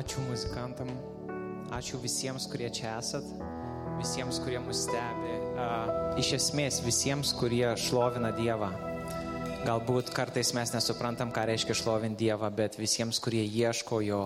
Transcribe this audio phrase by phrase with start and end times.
[0.00, 0.88] Ačiū muzikantam,
[1.76, 3.26] ačiū visiems, kurie čia esat,
[3.98, 5.34] visiems, kurie mus stebi,
[6.22, 8.70] iš esmės visiems, kurie šlovina Dievą.
[9.66, 14.22] Galbūt kartais mes nesuprantam, ką reiškia šlovinti Dievą, bet visiems, kurie ieško jo,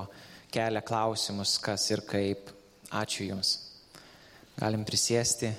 [0.54, 2.54] kelia klausimus, kas ir kaip.
[2.94, 3.56] Ačiū Jums.
[4.54, 5.50] Galim prisėsti.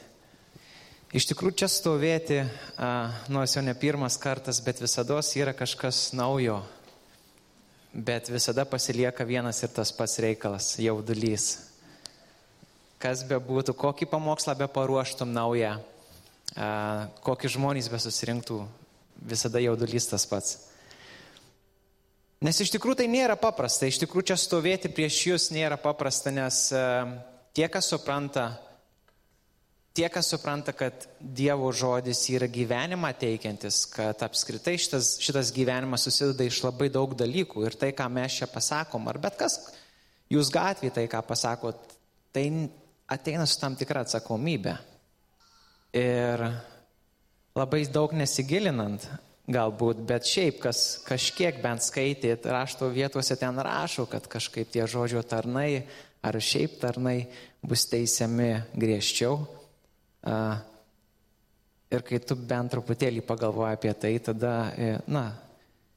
[1.11, 2.39] Iš tikrųjų, čia stovėti,
[3.35, 6.61] nors jau ne pirmas kartas, bet visada yra kažkas naujo,
[7.95, 11.71] Bet visada pasilieka vienas ir tas pats reikalas- jaudulys.
[12.99, 15.79] Kas be būtų, kokį pamokslą be paruoštum naują,
[17.23, 18.67] kokį žmonės be susirinktų,
[19.15, 20.57] visada jaudulys tas pats.
[22.41, 26.73] Nes iš tikrųjų tai nėra paprasta, iš tikrųjų čia stovėti prieš jūs nėra paprasta, nes
[27.53, 28.59] tie, kas supranta,
[29.95, 36.47] tie, kas supranta, kad Dievo žodis yra gyvenimą teikiantis, kad apskritai šitas, šitas gyvenimas susideda
[36.47, 39.59] iš labai daug dalykų ir tai, ką mes čia pasakom, ar bet kas,
[40.31, 41.95] jūs gatvį tai, ką pasakot,
[42.35, 42.47] tai
[43.11, 44.75] ateina su tam tikra atsakomybė.
[45.95, 46.43] Ir
[47.55, 49.07] labai daug nesigilinant,
[49.47, 55.23] galbūt, bet šiaip, kas kažkiek bent skaitėt, rašto vietose ten rašo, kad kažkaip tie žodžio
[55.23, 55.85] tarnai
[56.25, 57.27] ar šiaip tarnai
[57.63, 59.45] bus teisiami griežčiau.
[60.25, 65.27] Ir kai tu bent truputėlį pagalvoji apie tai, tada, e, na,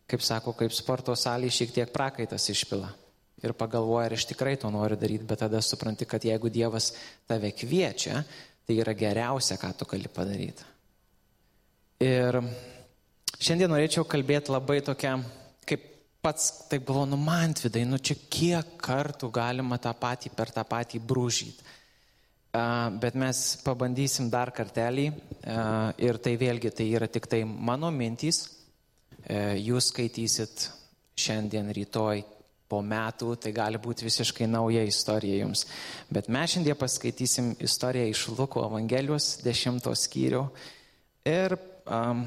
[0.08, 2.90] kaip sako, kaip sporto salėje šiek tiek prakaitas išpila.
[3.42, 6.90] Ir pagalvoji, ar iš tikrai to nori daryti, bet tada supranti, kad jeigu Dievas
[7.28, 8.20] tave kviečia,
[8.66, 10.66] tai yra geriausia, ką tu gali padaryti.
[12.04, 12.40] Ir
[13.38, 15.16] šiandien norėčiau kalbėti labai tokia,
[15.66, 15.86] kaip
[16.22, 20.66] pats taip galvoju, nu man vidai, nu čia kiek kartų galima tą patį per tą
[20.68, 21.77] patį brūžyti
[23.02, 25.06] bet mes pabandysim dar kartelį
[26.04, 28.44] ir tai vėlgi tai yra tik tai mano mintys.
[29.28, 30.68] Jūs skaitysit
[31.18, 32.22] šiandien, rytoj,
[32.68, 35.64] po metų, tai gali būti visiškai nauja istorija jums.
[36.12, 40.42] Bet mes šiandien paskaitysim istoriją iš Luko Evangelijos 10 skyrių
[41.28, 41.56] ir
[41.88, 42.26] um,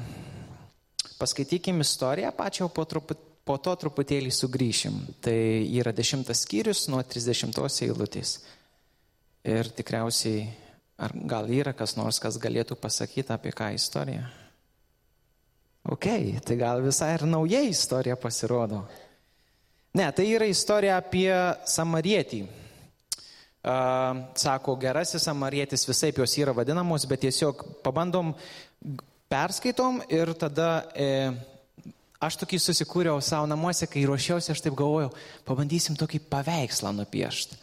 [1.20, 4.98] paskaitykim istoriją pačią, po, truput, po to truputėlį sugrįšim.
[5.22, 5.38] Tai
[5.78, 8.40] yra 10 skyrius nuo 30 eilutės.
[9.42, 10.46] Ir tikriausiai,
[11.02, 14.22] ar gal yra kas nors, kas galėtų pasakyti apie ką istoriją?
[15.90, 16.06] Ok,
[16.46, 18.84] tai gal visai ir nauja istorija pasirodo.
[19.98, 21.32] Ne, tai yra istorija apie
[21.68, 22.44] samarietį.
[23.62, 28.32] Uh, sako, gerasis samarietis visai jos yra vadinamos, bet tiesiog pabandom,
[29.30, 31.30] perskaitom ir tada e,
[32.18, 35.12] aš tokį susikūriau savo namuose, kai ruošiausi, aš taip galvojau,
[35.46, 37.61] pabandysim tokį paveikslą nupiešti.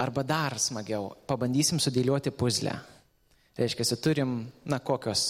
[0.00, 2.74] Arba dar smagiau, pabandysim sudėlioti puzlę.
[3.54, 5.28] Reiškia, turim, na kokios,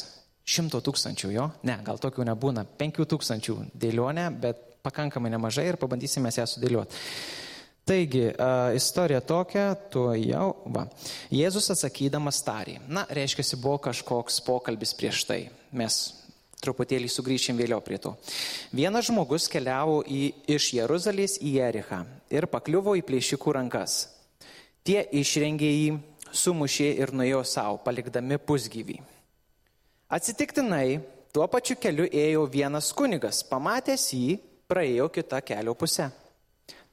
[0.49, 6.33] šimto tūkstančių jo, ne, gal tokių nebūna, penkių tūkstančių dėlionę, bet pakankamai nemažai ir pabandysime
[6.33, 7.01] ją sudėlioti.
[7.85, 8.31] Taigi,
[8.73, 10.87] istorija tokia, tu jau, va.
[11.29, 12.79] Jėzus atsakydamas tarė.
[12.89, 15.41] Na, reiškia, buvo kažkoks pokalbis prieš tai.
[15.77, 15.99] Mes
[16.65, 18.15] truputėlį sugrįšim vėliau prie to.
[18.73, 22.01] Vienas žmogus keliavo į, iš Jeruzalės į Jerichą
[22.33, 24.14] ir pakliuvo į plėšikų rankas.
[24.85, 25.93] Tie išrengė jį,
[26.29, 28.99] sumušė ir nuėjo savo, palikdami pusgyvį.
[30.13, 30.99] Atsitiktinai
[31.33, 34.37] tuo pačiu keliu ėjo vienas kunigas, pamatęs jį,
[34.69, 36.11] praėjo kitą kelio pusę.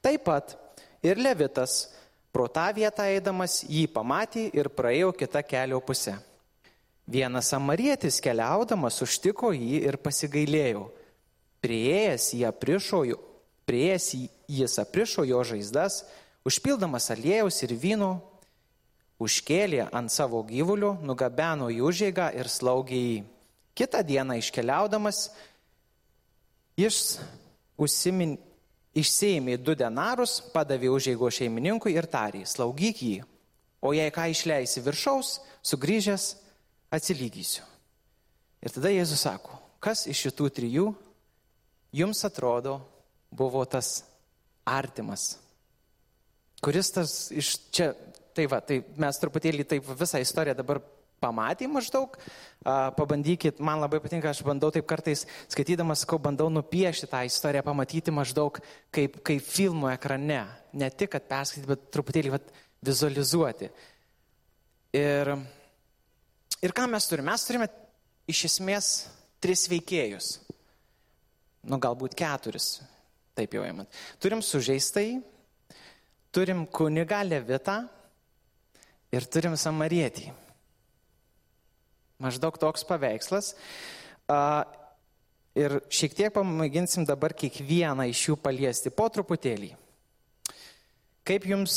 [0.00, 0.56] Taip pat
[1.04, 1.92] ir Levitas,
[2.32, 6.16] pro tą vietą eidamas, jį pamatė ir praėjo kitą kelio pusę.
[7.04, 10.88] Vienas samarietis keliaudamas užtiko jį ir pasigailėjo.
[11.62, 13.20] Prieėjęs jį aprišojo,
[13.68, 14.06] prieėjęs
[14.48, 16.02] jis aprišo jo žaizdas
[16.48, 18.12] Užpildamas aliejaus ir vyno,
[19.22, 23.18] užkėlė ant savo gyvulių, nugabeno į užėgą ir slaugė jį.
[23.78, 25.30] Kitą dieną iškeliaudamas,
[26.76, 27.20] jis
[27.80, 28.34] užsimin,
[28.98, 33.18] išsėmė du denarus, padavė užėgo šeimininkui ir tarė, slaugyk jį,
[33.80, 36.26] o jei ką išleisi viršaus, sugrįžęs
[36.92, 37.64] atsilygysiu.
[38.62, 40.90] Ir tada Jėzus sako, kas iš šitų trijų
[41.96, 42.76] jums atrodo
[43.32, 44.02] buvo tas
[44.68, 45.41] artimas
[46.62, 47.92] Kuris tas iš čia,
[48.36, 50.78] tai va, tai mes truputėlį taip visą istoriją dabar
[51.22, 52.16] pamatėm maždaug,
[52.98, 58.14] pabandykit, man labai patinka, aš bandau taip kartais, skaitydamas, sakau, bandau nupiešti tą istoriją, pamatyti
[58.14, 58.58] maždaug
[58.94, 60.42] kaip, kaip filmų ekrane,
[60.74, 63.70] ne tik, kad perskaityti, bet truputėlį vat, vizualizuoti.
[64.98, 65.32] Ir,
[66.62, 67.30] ir ką mes turime?
[67.30, 67.70] Mes turime
[68.30, 68.92] iš esmės
[69.42, 70.34] tris veikėjus,
[71.70, 72.74] nu galbūt keturis,
[73.38, 74.02] taip jau įmant.
[74.22, 75.22] Turim sužeistai,
[76.32, 77.82] turim kunigą levitą
[79.12, 80.30] ir turim samarietį.
[82.22, 83.52] Maždaug toks paveikslas.
[85.52, 89.74] Ir šiek tiek pamėginsim dabar kiekvieną iš jų paliesti po truputėlį.
[91.28, 91.74] Kaip jums,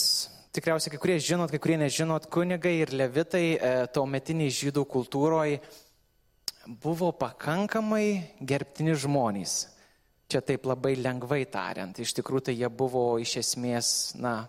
[0.55, 5.59] tikriausiai kai kurie žinot, kai kurie nežinot, kunigai ir levitai e, tuometiniai žydų kultūroje
[6.81, 9.75] buvo pakankamai gerbtini žmonės.
[10.25, 12.00] Čia taip labai lengvai tariant.
[12.01, 14.48] Iš tikrųjų, tai jie buvo iš esmės, na,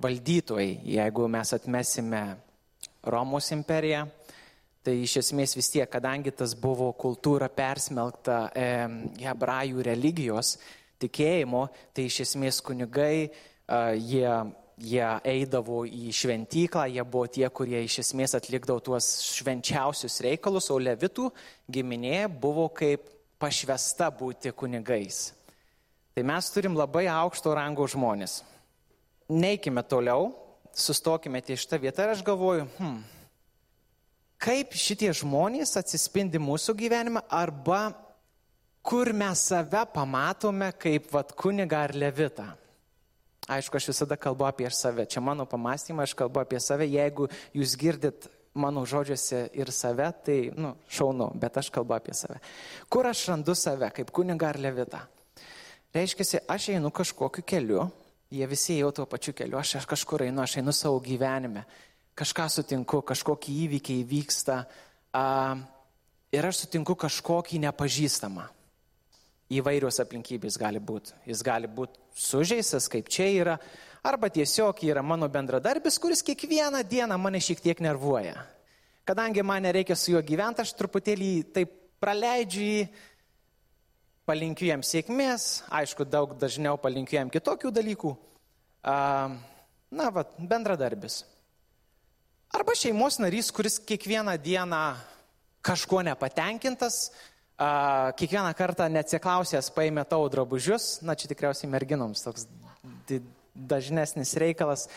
[0.00, 2.22] valdytojai, jeigu mes atmesime
[3.04, 4.06] Romos imperiją,
[4.84, 8.66] tai iš esmės vis tiek, kadangi tas buvo kultūra persmelkta e,
[9.24, 10.56] hebrajų religijos
[11.02, 11.66] tikėjimo,
[11.96, 14.28] tai iš esmės kunigai, e, jie,
[14.78, 20.78] jie eidavo į šventyklą, jie buvo tie, kurie iš esmės atlikdavo tuos švenčiausius reikalus, o
[20.80, 21.30] levitų
[21.72, 23.08] giminė buvo kaip
[23.44, 25.28] pašvesta būti kunigais.
[26.16, 28.40] Tai mes turim labai aukšto rango žmonės
[29.28, 30.32] neikime toliau,
[30.74, 32.98] sustokime ties šitą vietą ir aš galvoju, hmm,
[34.42, 37.94] kaip šitie žmonės atsispindi mūsų gyvenime arba
[38.84, 42.50] kur mes save pamatome kaip vat kuniga ar levita.
[43.44, 45.04] Aišku, aš visada kalbu apie save.
[45.04, 46.86] Čia mano pamastymai, aš kalbu apie save.
[46.88, 48.24] Jeigu jūs girdit
[48.54, 52.38] mano žodžiuose ir save, tai, nu, šaunu, bet aš kalbu apie save.
[52.88, 55.02] Kur aš randu save, kaip kuniga ar levita?
[55.94, 57.84] Reiškia, aš einu kažkokiu keliu,
[58.34, 61.62] Jie visi jau tuo pačiu keliu, aš, aš kažkur einu, aš einu savo gyvenime,
[62.18, 64.56] kažką sutinku, kažkokį įvykį įvyksta
[65.14, 65.24] a,
[66.34, 68.48] ir aš sutinku kažkokį nepažįstamą.
[69.54, 71.14] Įvairios aplinkybės gali būti.
[71.28, 73.58] Jis gali būti sužeistas, kaip čia yra,
[74.04, 78.36] arba tiesiog yra mano bendradarbis, kuris kiekvieną dieną mane šiek tiek nervuoja.
[79.04, 82.86] Kadangi man nereikia su juo gyventi, aš truputėlį taip praleidžiu jį
[84.28, 88.14] palinkiu jam sėkmės, aišku, daug dažniau palinkiu jam kitokių dalykų.
[88.84, 91.22] Na, va, bendradarbis.
[92.54, 94.82] Arba šeimos narys, kuris kiekvieną dieną
[95.64, 97.08] kažkuo nepatenkintas,
[98.20, 102.48] kiekvieną kartą neatsiklausęs paėmė tavo drabužius, na, čia tikriausiai merginoms toks
[103.54, 104.88] dažnesnis reikalas.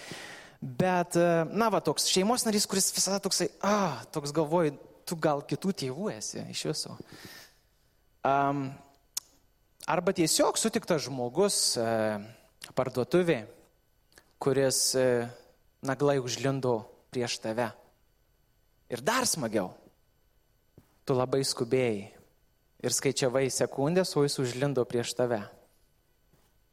[0.58, 1.16] Bet,
[1.54, 4.74] na, va, toks šeimos narys, kuris visada toksai, ah, toks galvoju,
[5.08, 6.98] tu gal kitų tėvų esi iš viso.
[8.26, 8.66] Um,
[9.88, 11.84] Arba tiesiog sutiktas žmogus e,
[12.76, 13.38] parduotuvė,
[14.36, 15.04] kuris e,
[15.88, 16.82] naglai užlindo
[17.16, 17.70] prieš tave.
[18.92, 19.70] Ir dar smagiau,
[21.08, 22.04] tu labai skubėjai
[22.84, 25.40] ir skaičiavai sekundės, o jis užlindo prieš tave.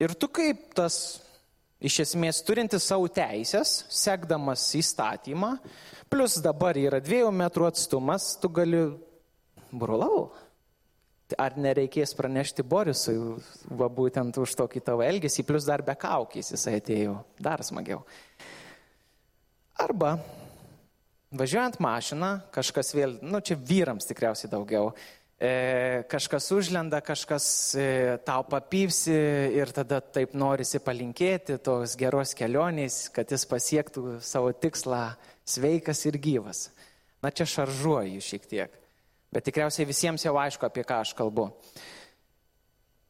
[0.03, 1.23] Ir tu kaip tas,
[1.85, 5.57] iš esmės, turintis savo teisės, sekdamas įstatymą,
[6.13, 8.87] plus dabar yra dviejų metrų atstumas, tu gali,
[9.75, 10.31] brolau,
[11.41, 13.17] Ar nereikės pranešti Borisui,
[13.73, 18.03] va būtent už tokį tavo elgesį, plus dar be kaukės jisai atėjo, dar smagiau.
[19.81, 20.19] Arba
[21.35, 24.93] važiuojant mašiną, kažkas vėl, nu čia vyrams tikriausiai daugiau,
[26.09, 27.47] kažkas užlenda, kažkas
[27.77, 27.89] e,
[28.25, 29.17] tau papypsi
[29.59, 35.03] ir tada taip norisi palinkėti tos geros kelionės, kad jis pasiektų savo tikslą
[35.45, 36.69] sveikas ir gyvas.
[37.25, 38.81] Na čia šaržuoju šiek tiek
[39.35, 41.49] bet tikriausiai visiems jau aišku, apie ką aš kalbu.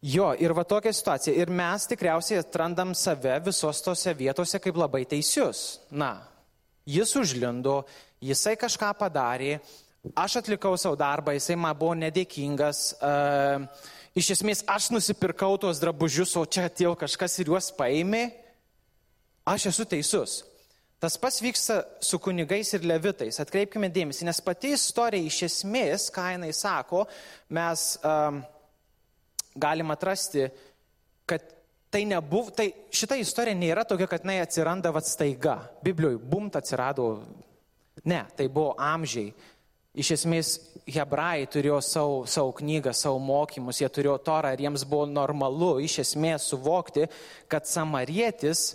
[0.04, 1.33] Jo, ir va tokia situacija.
[1.37, 5.81] Ir mes tikriausiai atrandam save visos tose vietose kaip labai teisius.
[5.93, 6.12] Na,
[6.88, 7.83] jis užlindo,
[8.25, 9.59] jisai kažką padarė,
[10.12, 12.80] aš atlikau savo darbą, jisai man buvo nedėkingas.
[13.00, 13.66] Uh,
[14.18, 18.26] iš esmės, aš nusipirkau tuos drabužius, o čia atėjo kažkas ir juos paėmė.
[19.49, 20.42] Aš esu teisus.
[21.04, 23.37] Tas pats vyksta su kunigais ir levitais.
[23.42, 27.02] Atkreipkime dėmesį, nes pati istorija iš esmės, ką jinai sako,
[27.52, 28.38] mes um,
[29.61, 30.46] galim atrasti,
[31.28, 31.44] kad
[31.92, 35.58] tai nebuvo, tai šita istorija nėra tokia, kad jinai atsiranda vat staiga.
[35.84, 37.11] Biblijoje bumt atsirado.
[38.08, 39.28] Ne, tai buvo amžiai.
[39.94, 40.48] Iš esmės,
[40.90, 46.00] hebrajai turėjo savo, savo knygą, savo mokymus, jie turėjo torą ir jiems buvo normalu iš
[46.02, 47.06] esmės suvokti,
[47.46, 48.72] kad samarietis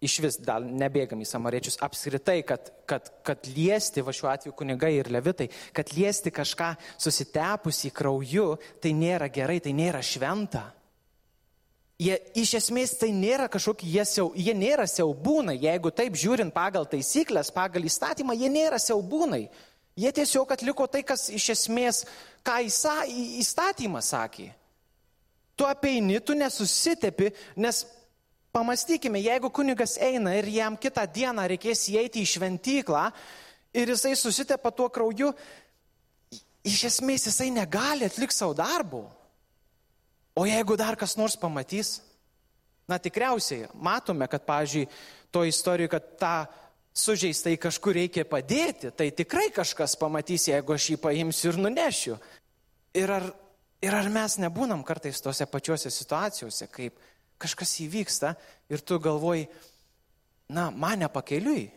[0.00, 4.92] iš vis, dar nebėgam į samariečius, apskritai, kad, kad, kad liesti, va šiuo atveju kunigai
[4.98, 8.48] ir levitai, kad liesti kažką susitepusį krauju,
[8.82, 10.68] tai nėra gerai, tai nėra šventa.
[11.98, 16.86] Jie iš esmės tai nėra kažkokie, jie, siau, jie nėra siaubūnai, jeigu taip žiūrint pagal
[16.86, 19.48] taisyklės, pagal įstatymą, jie nėra siaubūnai.
[19.98, 22.04] Jie tiesiog atliko tai, kas iš esmės,
[22.46, 22.60] ką
[23.42, 24.52] įstatymas sakė.
[25.58, 27.82] Tu apeini, tu nesusitepi, nes
[28.52, 33.04] Pamastykime, jeigu kunigas eina ir jam kitą dieną reikės įeiti į šventyklą
[33.76, 35.34] ir jisai susitepa tuo krauju,
[36.64, 39.02] iš esmės jisai negali atlikti savo darbų.
[40.38, 41.98] O jeigu dar kas nors pamatys,
[42.88, 44.88] na tikriausiai matome, kad, pavyzdžiui,
[45.30, 46.34] to istorijoje, kad tą
[46.98, 52.16] sužeistai kažkur reikia padėti, tai tikrai kažkas pamatys, jeigu aš jį paimsiu ir nunešiu.
[52.98, 53.28] Ir ar,
[53.84, 56.98] ir ar mes nebūnam kartais tose pačiose situacijose, kaip
[57.38, 58.34] kažkas įvyksta
[58.72, 59.46] ir tu galvoji,
[60.50, 61.68] na, man nepakeliui,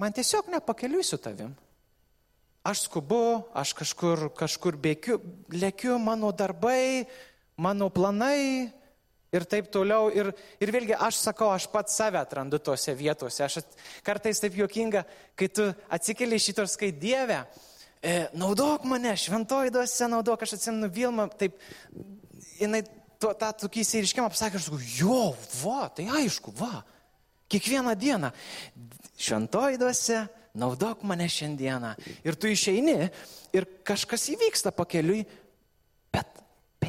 [0.00, 1.52] man tiesiog nepakeliui su tavim.
[2.62, 5.18] Aš skubu, aš kažkur, kažkur bėgiu,
[5.50, 7.08] lėkiu, mano darbai,
[7.58, 8.70] mano planai
[9.32, 10.10] ir taip toliau.
[10.14, 10.30] Ir,
[10.62, 13.42] ir vėlgi aš sakau, aš pats save atrandu tose vietose.
[13.46, 15.04] Aš at, kartais taip juokinga,
[15.38, 17.42] kai tu atsikeli šitos, kai Dieve,
[18.02, 21.56] e, naudok mane, šventoji duose naudok, aš atsimenu Vilmą, taip,
[22.60, 22.84] jinai
[23.22, 25.22] to, tą tokį įsiriškimą pasakė, aš sakau, jo,
[25.62, 26.82] va, tai aišku, va,
[27.52, 28.32] kiekvieną dieną,
[29.20, 30.24] šventoji duose,
[30.58, 31.94] naudok mane šiandieną.
[32.26, 32.96] Ir tu išeini
[33.56, 35.22] ir kažkas įvyksta pakeliui,
[36.12, 36.41] bet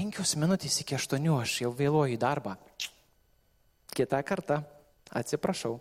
[0.03, 2.57] penkios minutės iki aštuonių aš jau vėluoju į darbą.
[3.95, 4.57] Kita kartą,
[5.15, 5.77] atsiprašau.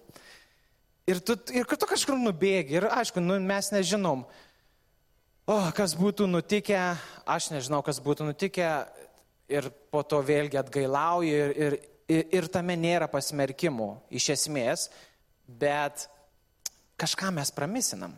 [1.11, 4.23] Ir tu, ir tu kažkur nubėgi, ir aišku, nu, mes nežinom,
[5.51, 6.79] o kas būtų nutikę,
[7.27, 8.69] aš nežinau, kas būtų nutikę,
[9.51, 14.87] ir po to vėlgi atgailauju, ir, ir, ir, ir tame nėra pasmerkimų iš esmės,
[15.49, 16.07] bet
[16.95, 18.15] kažką mes pramisinam.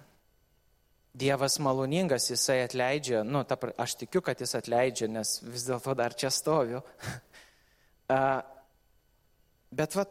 [1.14, 6.14] Dievas maloningas, jisai atleidžia, nu, ta, aš tikiu, kad jis atleidžia, nes vis dėlto dar
[6.18, 6.80] čia stoviu.
[9.78, 10.04] Bet va,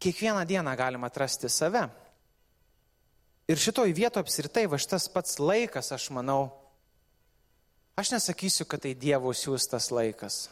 [0.00, 1.84] kiekvieną dieną galima atrasti save.
[3.48, 6.48] Ir šitoj vietoje apsiritai, va šitas pats laikas, aš manau,
[8.00, 10.46] aš nesakysiu, kad tai Dievo siūstas laikas.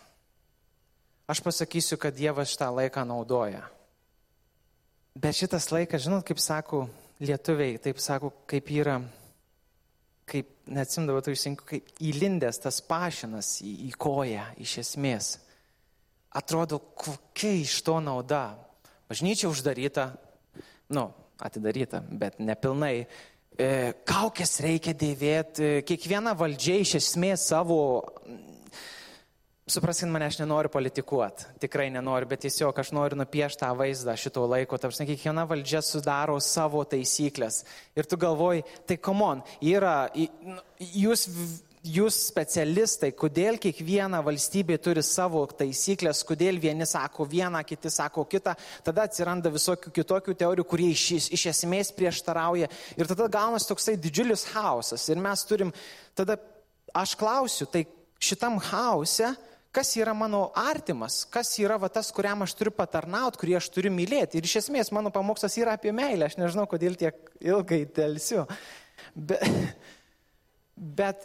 [1.32, 3.64] Aš pasakysiu, kad Dievas šitą laiką naudoja.
[5.16, 6.84] Bet šitas laikas, žinot, kaip sako
[7.24, 8.98] lietuviai, taip sako, kaip yra,
[10.28, 15.32] kaip, neatsimdavo tų išsinkų, kaip įlindęs tas pašinas į, į koją iš esmės.
[16.32, 18.44] Atrodo, kokia iš to nauda.
[19.10, 20.12] Bažnyčia uždaryta,
[20.94, 21.10] nu,
[21.42, 22.94] atidaryta, bet nepilnai.
[23.52, 23.68] E,
[24.08, 27.82] kaukės reikia dėvėti, kiekviena valdžia iš esmės savo
[29.70, 34.42] Supraskit mane, aš nenoriu politikuoti, tikrai nenoriu, bet tiesiog aš noriu nupiešti tą vaizdą šito
[34.50, 34.74] laiko.
[34.74, 37.60] Tarsi kiekviena valdžia sudaro savo taisyklės.
[37.94, 41.28] Ir tu galvoji, tai komon, yra, nu, jūs,
[41.86, 48.56] jūs specialistai, kodėl kiekviena valstybė turi savo taisyklės, kodėl vieni sako vieną, kiti sako kitą,
[48.82, 52.66] tada atsiranda visokių kitokių teorijų, kurie iš, iš esmės prieštarauja.
[52.98, 55.06] Ir tada gaunasi toksai didžiulis chaosas.
[55.06, 55.70] Ir mes turim,
[56.18, 56.40] tada
[56.98, 57.86] aš klausiu, tai
[58.22, 59.30] šitam hause,
[59.72, 63.92] kas yra mano artimas, kas yra va, tas, kuriam aš turiu patarnauti, kurį aš turiu
[63.94, 64.38] mylėti.
[64.38, 68.44] Ir iš esmės mano pamokslas yra apie meilę, aš nežinau, kodėl tiek ilgai telsiu.
[69.16, 69.46] Bet,
[70.76, 71.24] bet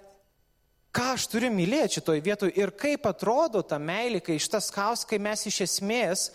[0.96, 5.20] ką aš turiu mylėti šitoj vietoj ir kaip atrodo ta meilė, kai šitas kaus, kai
[5.22, 6.30] mes iš esmės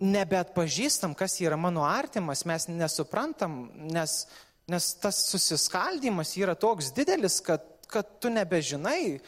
[0.00, 4.22] nebeatpažįstam, kas yra mano artimas, mes nesuprantam, nes,
[4.68, 9.20] nes tas susiskaldimas yra toks didelis, kad, kad tu nebežinai,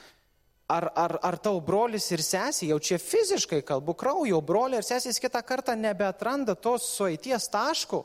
[0.73, 5.21] ar, ar, ar tau brolis ir sesė, jau čia fiziškai kalbu, kraujo broliai ir sesės
[5.23, 8.03] kitą kartą nebeatranda tos sueities taškų.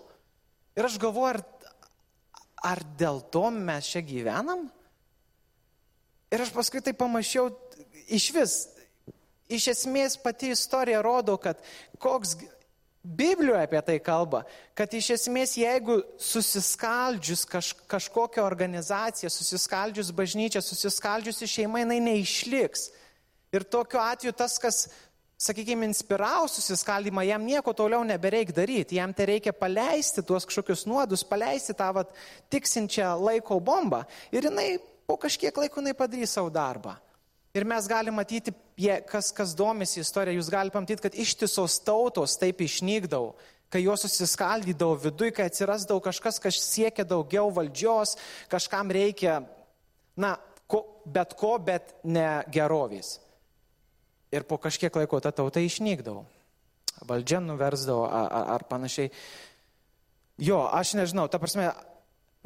[0.77, 1.41] Ir aš galvoju, ar,
[2.73, 4.67] ar dėl to mes čia gyvenam?
[6.33, 7.49] Ir aš paskui tai pamačiau,
[8.11, 8.57] iš vis,
[9.47, 11.61] iš esmės pati istorija rodo, kad
[12.03, 12.35] koks
[13.07, 14.41] Biblijoje apie tai kalba,
[14.75, 22.89] kad iš esmės jeigu susiskaldžius kaž, kažkokią organizaciją, susiskaldžius bažnyčią, susiskaldžiusi šeima, jinai neišliks.
[23.55, 24.81] Ir tokiu atveju tas, kas,
[25.39, 31.23] sakykime, inspiravo susiskaldimą, jam nieko toliau nebereik daryti, jam tai reikia paleisti tuos kažkokius nuodus,
[31.23, 32.11] paleisti tą vat,
[32.51, 34.03] tiksinčią laiko bombą
[34.35, 34.73] ir jinai
[35.07, 36.97] po kažkiek laiko jinai padarys savo darbą.
[37.57, 38.53] Ir mes galime matyti,
[39.09, 43.31] kas, kas domisi istorija, jūs galite pamatyti, kad ištisos tautos taip išnykdavo,
[43.73, 48.13] kai jos susiskaldydavo viduje, kai atsirasdavo kažkas, kas siekia daugiau valdžios,
[48.51, 49.39] kažkam reikia,
[50.19, 50.35] na,
[50.69, 53.17] ko, bet ko, bet ne gerovės.
[54.31, 56.25] Ir po kažkiek laiko ta tauta išnykdavo.
[57.07, 59.11] Valdžia nuversdavo ar, ar, ar panašiai.
[60.37, 61.71] Jo, aš nežinau, ta prasme,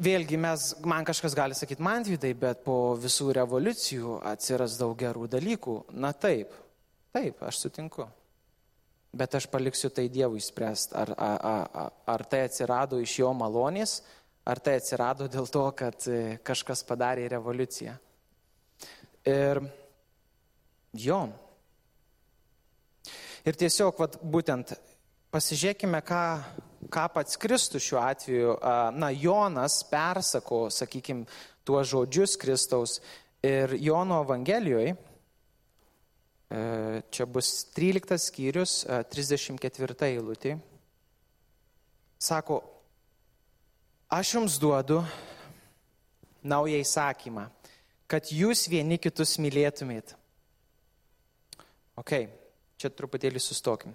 [0.02, 5.28] Vėlgi mes, man kažkas gali sakyti, man vidai, bet po visų revoliucijų atsiras daug gerų
[5.30, 5.76] dalykų.
[6.02, 6.50] Na taip,
[7.14, 8.08] taip, aš sutinku.
[9.14, 14.00] Bet aš paliksiu tai Dievui spręsti, ar, ar, ar, ar tai atsirado iš jo malonės,
[14.48, 17.94] ar tai atsirado dėl to, kad e, kažkas padarė revoliuciją.
[19.28, 19.62] Ir
[20.98, 21.20] jo.
[23.46, 24.74] Ir tiesiog, vat, būtent,
[25.30, 26.24] pasižiūrėkime, ką
[26.92, 28.56] ką pats Kristus šiuo atveju,
[28.96, 31.24] na, Jonas persako, sakykime,
[31.64, 32.98] tuos žodžius Kristaus
[33.42, 34.94] ir Jono Evangelijoje,
[37.10, 38.82] čia bus 13 skyrius,
[39.14, 40.56] 34 eilutė,
[42.20, 42.60] sako,
[44.12, 45.00] aš jums duodu
[46.42, 47.46] naują įsakymą,
[48.10, 50.16] kad jūs vieni kitus mylėtumėt.
[51.96, 52.16] Ok,
[52.76, 53.94] čia truputėlį sustokim.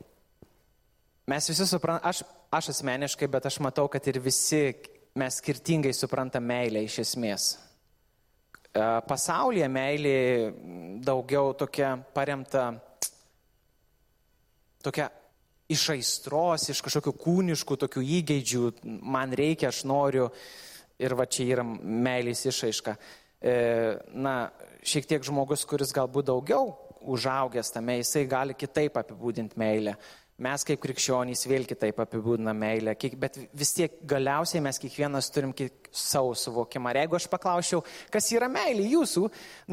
[1.27, 4.71] Mes visi suprantame, aš, aš asmeniškai, bet aš matau, kad ir visi
[5.17, 7.47] mes skirtingai suprantam meilę iš esmės.
[8.71, 10.17] E, pasaulyje meilė
[11.03, 12.69] daugiau tokia paremta,
[14.85, 15.09] tokia
[15.67, 18.63] iš aistros, iš kažkokių kūniškų tokių įgeidžių,
[19.03, 20.29] man reikia, aš noriu
[20.97, 22.95] ir va čia yra meilės išaiška.
[23.37, 23.55] E,
[24.15, 24.37] na,
[24.87, 26.71] šiek tiek žmogus, kuris galbūt daugiau
[27.07, 29.97] užaugęs tame, jisai gali kitaip apibūdinti meilę.
[30.37, 35.49] Mes kaip krikščionys vėl kitaip apibūdiname meilę, bet vis tiek galiausiai mes kiekvienas turim
[35.89, 36.91] savo suvokimą.
[36.93, 37.81] Ir jeigu aš paklausčiau,
[38.13, 39.23] kas yra meilė jūsų,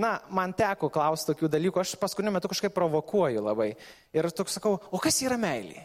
[0.01, 3.75] na, man teko klausti tokių dalykų, aš paskutiniu metu kažkaip provokuoju labai.
[4.17, 5.85] Ir toks sakau, o kas yra meilė?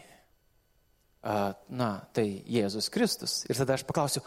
[1.20, 3.42] A, na, tai Jėzus Kristus.
[3.52, 4.24] Ir tada aš paklausiu,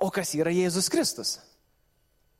[0.00, 1.36] o kas yra Jėzus Kristus?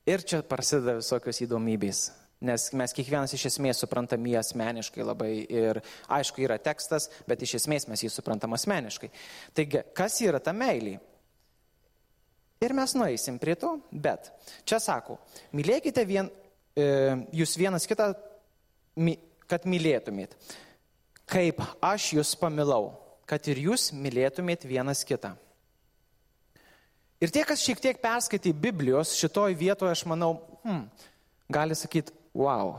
[0.08, 2.06] Ir čia prasideda visokios įdomybės.
[2.40, 7.58] Nes mes kiekvienas iš esmės suprantam jį asmeniškai labai ir aišku yra tekstas, bet iš
[7.58, 9.10] esmės mes jį suprantam asmeniškai.
[9.56, 10.96] Taigi, kas yra ta meilė?
[12.64, 14.30] Ir mes nueisim prie to, bet
[14.68, 15.18] čia sako,
[15.56, 16.26] mylėkite vien,
[16.76, 16.88] e,
[17.36, 18.10] jūs vienas kitą,
[19.00, 19.14] mi,
[19.48, 20.36] kad mylėtumėt.
[21.30, 22.94] Kaip aš jūs pamilau,
[23.28, 25.32] kad ir jūs mylėtumėt vienas kitą.
[27.20, 30.86] Ir tie, kas šiek tiek perskaitė Biblijos, šitoj vietoje, aš manau, hmm,
[31.52, 32.76] gali sakyti, wow,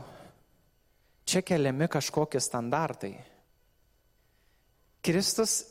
[1.24, 3.14] čia keliami kažkokie standartai.
[5.02, 5.62] Kristus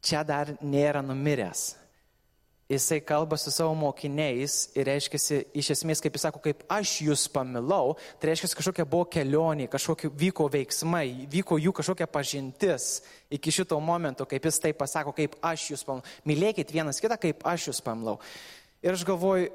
[0.00, 1.80] čia dar nėra numiręs.
[2.70, 5.18] Jisai kalba su savo mokiniais ir reiškia,
[5.58, 10.06] iš esmės, kaip jis sako, kaip aš jūs pamilau, tai reiškia, kažkokia buvo kelionė, kažkokie
[10.20, 15.66] vyko veiksmai, vyko jų kažkokia pažintis iki šito momento, kaip jis tai pasako, kaip aš
[15.72, 16.06] jūs pamilau.
[16.30, 18.20] Mylėkit vienas kitą, kaip aš jūs pamilau.
[18.86, 19.50] Ir aš galvoju,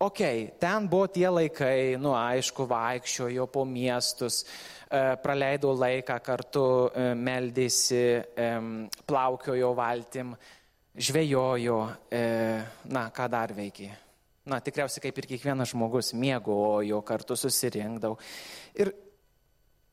[0.00, 4.42] okei, okay, ten buvo tie laikai, nu aišku, vaikščiojo po miestus,
[4.88, 8.04] e, praleido laiką kartu, e, meldėsi,
[9.06, 10.32] plaukiojo valtim,
[10.96, 12.22] žvejojo, e,
[12.90, 13.92] na, ką dar veikia.
[14.50, 18.16] Na, tikriausiai kaip ir kiekvienas žmogus mėgojo, kartu susirinkdavo.
[18.80, 18.90] Ir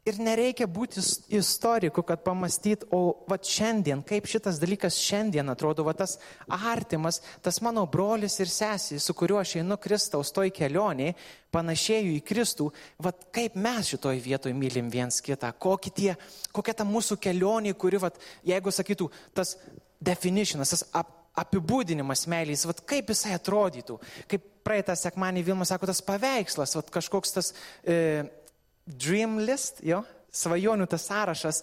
[0.08, 1.02] Ir nereikia būti
[1.36, 6.16] istoriku, kad pamastyt, o va šiandien, kaip šitas dalykas šiandien atrodo, va tas
[6.48, 11.12] artimas, tas mano brolis ir sesė, su kuriuo aš einu Kristaus toj kelionė,
[11.52, 12.70] panašėjau į Kristų,
[13.04, 15.52] va kaip mes šitoj vietoj mylim viens kitą,
[15.92, 16.14] tie,
[16.56, 18.14] kokia ta mūsų kelionė, kuri, va,
[18.48, 19.58] jeigu sakytų, tas
[20.00, 24.00] definitionas, tas ap, apibūdinimas meilės, vat kaip jisai atrodytų,
[24.32, 27.52] kaip praeitą sekmanį Vilma sako, tas paveikslas, vat kažkoks tas
[27.84, 28.26] e,
[28.88, 30.02] dream list, jo,
[30.34, 31.62] svajonių tas sąrašas,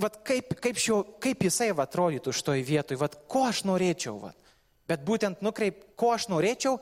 [0.00, 4.36] vat kaip, kaip, šio, kaip jisai va, atrodytų šitoj vietoj, vat ko aš norėčiau, vat.
[4.88, 6.78] bet būtent nukreip, ko aš norėčiau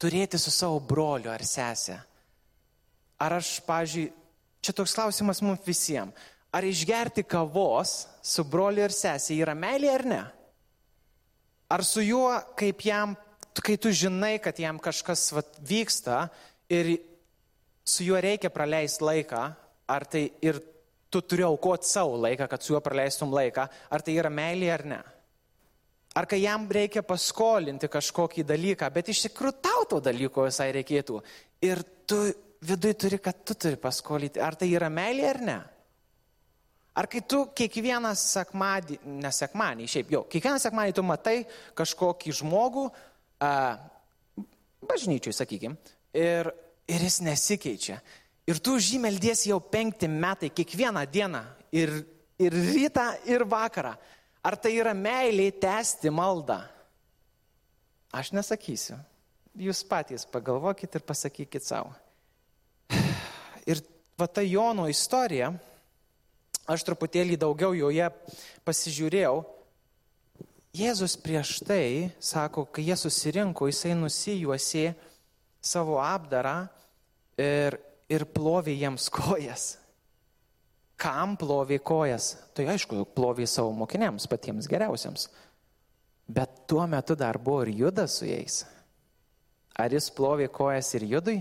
[0.00, 1.96] turėti su savo broliu ar sesė.
[3.20, 4.16] Ar aš, pažiūrėjau,
[4.60, 6.16] čia toks klausimas mums visiems,
[6.52, 10.22] ar išgerti kavos su broliu ir sesė yra meilė ar ne?
[11.70, 13.14] Ar su juo, kaip jam,
[13.62, 16.24] kai tu žinai, kad jam kažkas vat, vyksta
[16.72, 16.96] ir
[17.90, 19.40] su juo reikia praleisti laiką,
[19.90, 20.60] ar tai ir
[21.10, 24.84] tu turi aukoti savo laiką, kad su juo praleistum laiką, ar tai yra meilė ar
[24.86, 25.00] ne.
[26.14, 31.20] Ar kai jam reikia paskolinti kažkokį dalyką, bet iš tikrųjų tau to dalyko visai reikėtų.
[31.66, 32.18] Ir tu
[32.66, 35.58] viduje turi, kad tu turi paskolinti, ar tai yra meilė ar ne.
[36.98, 41.36] Ar kai tu kiekvieną sekmadį, ne sekmanį, šiaip jau, kiekvieną sekmanį tu matai
[41.78, 42.88] kažkokį žmogų,
[43.46, 43.52] a,
[44.90, 45.78] bažnyčiui, sakykim,
[46.18, 46.50] ir
[46.90, 48.00] ir jis nesikeičia.
[48.50, 51.42] Ir tu žymeldės jau penkti metai, kiekvieną dieną,
[51.76, 51.92] ir,
[52.40, 53.94] ir rytą, ir vakarą.
[54.42, 56.58] Ar tai yra meilė tęsti maldą?
[58.16, 58.96] Aš nesakysiu.
[59.60, 61.92] Jūs patys pagalvokit ir pasakykit savo.
[63.70, 63.82] Ir
[64.18, 65.50] va ta Jono istorija,
[66.70, 68.06] aš truputėlį daugiau joje
[68.66, 69.42] pasižiūrėjau.
[70.80, 74.92] Jėzus prieš tai, sako, kai jie susirinko, jisai nusijuosė
[75.60, 76.70] savo apdarą
[77.40, 77.76] ir,
[78.10, 79.74] ir plovė jiems kojas.
[81.00, 82.34] Kam plovė kojas?
[82.56, 85.30] Tai aišku, plovė savo mokiniams, patiems geriausiams.
[86.30, 88.62] Bet tuo metu dar buvo ir judas su jais.
[89.80, 91.38] Ar jis plovė kojas ir judui?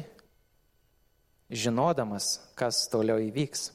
[1.50, 3.72] Žinodamas, kas toliau įvyks.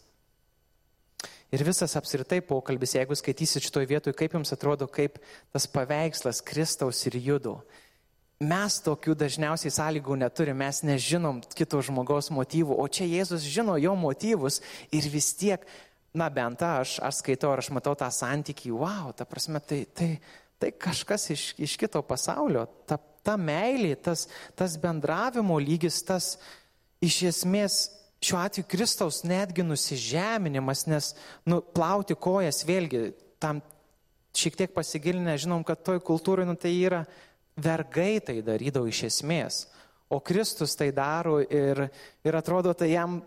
[1.54, 5.20] Ir visas apskritai pokalbis, jeigu skaitysit šitoje vietoje, kaip jums atrodo, kaip
[5.54, 7.58] tas paveikslas Kristaus ir judų
[8.44, 13.94] Mes tokių dažniausiai sąlygų neturime, mes nežinom kito žmogaus motyvų, o čia Jėzus žino jo
[13.96, 14.60] motyvus
[14.92, 15.64] ir vis tiek,
[16.14, 20.10] na bent aš, aš skaitau ir aš matau tą santykį, wow, ta prasme, tai, tai,
[20.62, 24.26] tai kažkas iš, iš kito pasaulio, ta, ta meilė, tas,
[24.58, 26.34] tas bendravimo lygis, tas
[27.04, 27.82] iš esmės
[28.24, 31.12] šiuo atveju Kristaus netgi nusižeminimas, nes
[31.48, 33.10] nu, plauti kojas vėlgi
[33.42, 33.60] tam
[34.34, 37.04] šiek tiek pasigilinę, žinom, kad toj kultūrai, nu, tai yra
[37.56, 39.64] vergai tai darydavo iš esmės.
[40.12, 41.86] O Kristus tai daro ir,
[42.24, 43.20] ir atrodo, tai jam,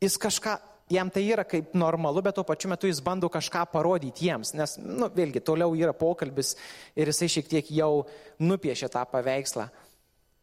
[0.00, 0.54] jis kažką,
[0.90, 4.76] jam tai yra kaip normalu, bet tuo pačiu metu jis bando kažką parodyti jiems, nes,
[4.82, 6.54] nu, vėlgi, toliau yra pokalbis
[6.96, 8.06] ir jisai šiek tiek jau
[8.42, 9.68] nupiešė tą paveikslą.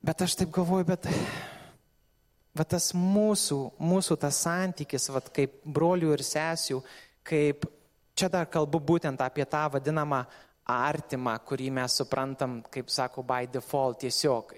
[0.03, 1.07] Bet aš taip galvoju, bet,
[2.53, 6.81] bet tas mūsų, mūsų tas santykis, vat, kaip brolių ir sesių,
[7.23, 7.63] kaip
[8.13, 10.25] čia dar kalbu būtent apie tą vadinamą
[10.69, 14.53] artimą, kurį mes suprantam, kaip sako, by default tiesiog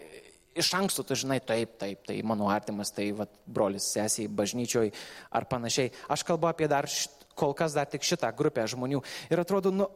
[0.55, 4.87] iš anksto tu žinai, taip, taip, tai mano artimas, tai vat, brolis, sesiai, bažnyčioj
[5.35, 5.91] ar panašiai.
[6.11, 6.87] Aš kalbu apie dar,
[7.35, 9.01] kol kas dar tik šitą grupę žmonių.
[9.33, 9.89] Ir atrodo, nu,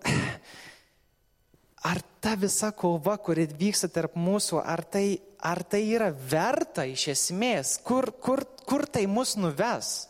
[1.91, 5.07] ar ta visa kova, kuri vyksta tarp mūsų, ar tai,
[5.39, 10.09] ar tai yra verta iš esmės, kur, kur, kur tai mus nuves?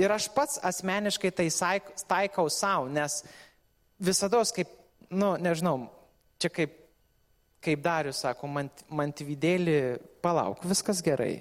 [0.00, 1.50] Ir aš pats asmeniškai tai
[2.08, 3.18] taikau savo, nes
[4.00, 4.70] visada, kaip,
[5.10, 5.88] nu, nežinau,
[6.40, 6.80] čia kaip
[7.60, 9.80] kaip Darius sako, man, man tvydėlį,
[10.24, 11.34] palauk, viskas gerai.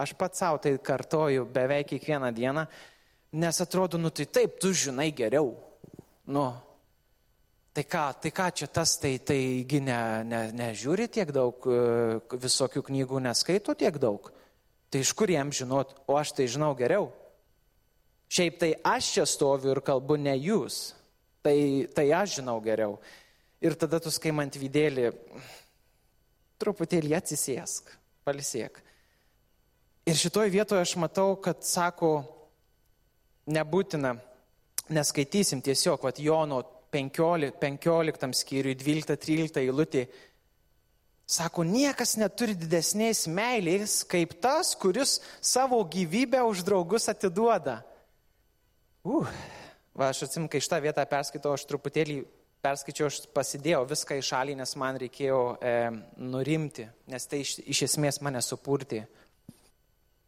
[0.00, 2.64] Aš pats savo tai kartoju beveik kiekvieną dieną,
[3.38, 5.52] nes atrodo, nu tai taip, tu žinai geriau.
[6.30, 6.48] Nu,
[7.74, 12.82] tai ką, tai ką čia tas, tai taigi ne, ne, nežiūri tiek daug e, visokių
[12.90, 14.30] knygų, neskaito tiek daug.
[14.90, 17.12] Tai iš kur jam žinot, o aš tai žinau geriau.
[18.30, 20.96] Šiaip tai aš čia stoviu ir kalbu ne jūs.
[21.40, 22.98] Tai, tai aš žinau geriau.
[23.64, 25.10] Ir tada tu skaimant vidėlį,
[26.60, 27.92] truputėlį atsisėsk,
[28.24, 28.80] palisėk.
[30.08, 32.22] Ir šitoje vietoje aš matau, kad sako,
[33.48, 34.14] nebūtina,
[34.92, 40.06] neskaitysim tiesiog, vad Jono 15, 15 skyriui, 12-13 eilutė.
[41.30, 47.78] Sako, niekas neturi didesnės meilės kaip tas, kuris savo gyvybę už draugus atiduoda.
[49.06, 49.28] Uh,
[49.96, 52.20] va, aš atsim, kai šitą vietą perskaitau, aš truputėlį
[52.64, 55.72] perskaičiau, aš pasidėjau viską į šalį, nes man reikėjo e,
[56.20, 59.02] nurimti, nes tai iš, iš esmės mane supurti.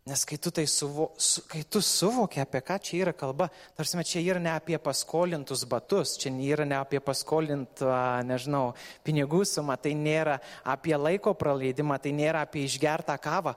[0.03, 3.47] Nes kai tu, tai suvo, su, kai tu suvoki, apie ką čia yra kalba,
[3.79, 7.93] tarsi čia yra ne apie paskolintus batus, čia yra ne apie paskolintą,
[8.27, 8.73] nežinau,
[9.07, 13.55] pinigų sumą, tai nėra apie laiko praleidimą, tai nėra apie išgertą kavą,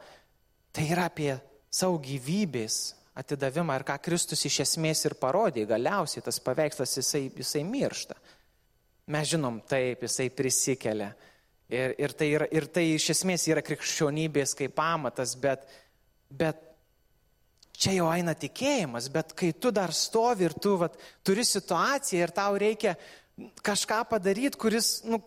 [0.70, 1.34] tai yra apie
[1.74, 7.64] savo gyvybės atidavimą ir ką Kristus iš esmės ir parodė, galiausiai tas paveikslas jisai, jisai
[7.68, 8.18] miršta.
[9.14, 11.12] Mes žinom, taip, jisai prisikelia.
[11.70, 15.64] Ir, ir, tai, yra, ir tai iš esmės yra krikščionybės kaip pamatas, bet,
[16.30, 16.60] bet
[17.78, 22.34] čia jau eina tikėjimas, bet kai tu dar stovi ir tu vat, turi situaciją ir
[22.36, 22.96] tau reikia
[23.66, 25.20] kažką padaryti, kuris, nu,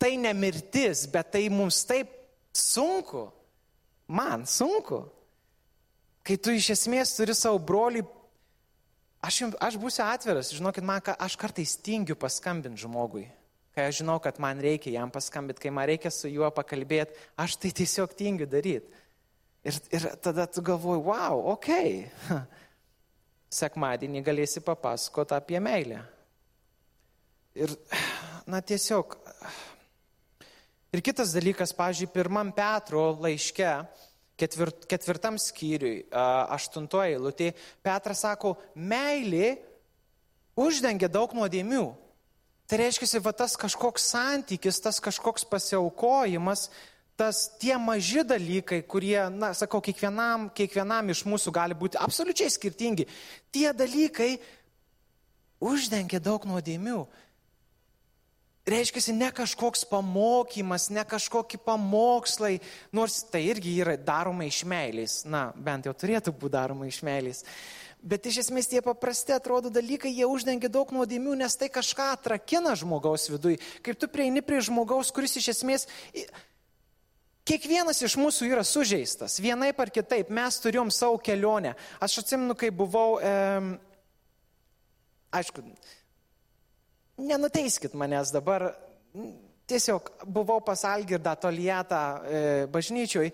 [0.00, 2.12] tai ne mirtis, bet tai mums taip
[2.54, 3.28] sunku,
[4.08, 5.04] man sunku.
[6.28, 8.04] Kai tu iš esmės turi savo broliui
[9.18, 13.24] Aš, jums, aš būsiu atviras, žinokit, man, aš kartais tingiu paskambinti žmogui.
[13.74, 17.56] Kai aš žinau, kad man reikia jam paskambinti, kai man reikia su juo pakalbėti, aš
[17.62, 18.86] tai tiesiog tingiu daryti.
[19.66, 21.68] Ir, ir tada tu galvoji, wow, ok.
[23.58, 26.04] Sekmadienį galėsi papasakoti apie meilę.
[27.58, 27.74] Ir,
[28.46, 29.18] na tiesiog.
[30.94, 33.72] Ir kitas dalykas, pažiūrėjau, pirmam Petro laiške,
[34.38, 37.52] ketvirt, ketvirtam skyriui, aštuntoje eilutė,
[37.84, 39.56] Petras sako, meilė
[40.58, 41.86] uždengia daug nuodėmių.
[42.68, 46.68] Tai reiškia, va tas kažkoks santykis, tas kažkoks pasiaukojimas,
[47.18, 53.08] tas tie maži dalykai, kurie, na, sakau, kiekvienam, kiekvienam iš mūsų gali būti absoliučiai skirtingi,
[53.50, 54.36] tie dalykai
[55.58, 57.00] uždengia daug nuodėmių
[58.70, 62.58] reiškia, ne kažkoks pamokymas, ne kažkokie pamokslai,
[62.92, 67.44] nors tai irgi yra daroma iš meilės, na, bent jau turėtų būti daroma iš meilės.
[67.98, 72.76] Bet iš esmės tie paprasti atrodo dalykai, jie uždengia daug nuodėmių, nes tai kažką atrakina
[72.78, 73.56] žmogaus vidui.
[73.82, 75.88] Kaip tu prieini prie žmogaus, kuris iš esmės...
[77.48, 81.72] Kiekvienas iš mūsų yra sužeistas, vienaip ar kitaip, mes turėjom savo kelionę.
[82.04, 83.30] Aš atsimenu, kai buvau, e,
[85.40, 85.64] aišku,
[87.18, 88.70] nenuteiskit manęs dabar,
[89.68, 93.30] tiesiog buvau pas Algirdą Tolietą e, bažnyčioj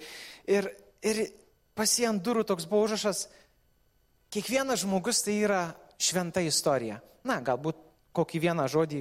[0.51, 0.68] ir,
[1.05, 1.23] ir
[1.77, 3.27] pasijant durų toks buvo užrašas,
[4.35, 5.62] kiekvienas žmogus tai yra
[6.01, 7.01] šventa istorija.
[7.25, 7.79] Na, galbūt
[8.14, 9.01] kokį vieną žodį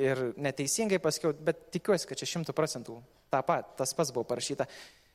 [0.00, 3.00] ir neteisingai pasakiau, bet tikiuosi, kad čia šimtų procentų
[3.32, 4.66] ta pat, tas pats buvo parašyta.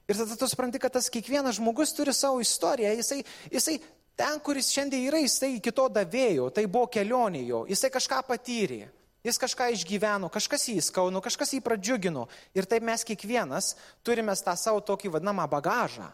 [0.09, 3.19] Ir tada tu supranti, kad tas kiekvienas žmogus turi savo istoriją, jisai,
[3.53, 3.77] jisai
[4.17, 8.87] ten, kuris šiandien yra, jisai iki to davėjo, tai buvo kelionė jo, jisai kažką patyrė.
[9.23, 12.27] Jis kažką išgyveno, kažkas jį įskaunu, kažkas jį pradžiugino.
[12.55, 13.73] Ir taip mes kiekvienas
[14.05, 16.07] turime tą savo tokį vadinamą bagažą.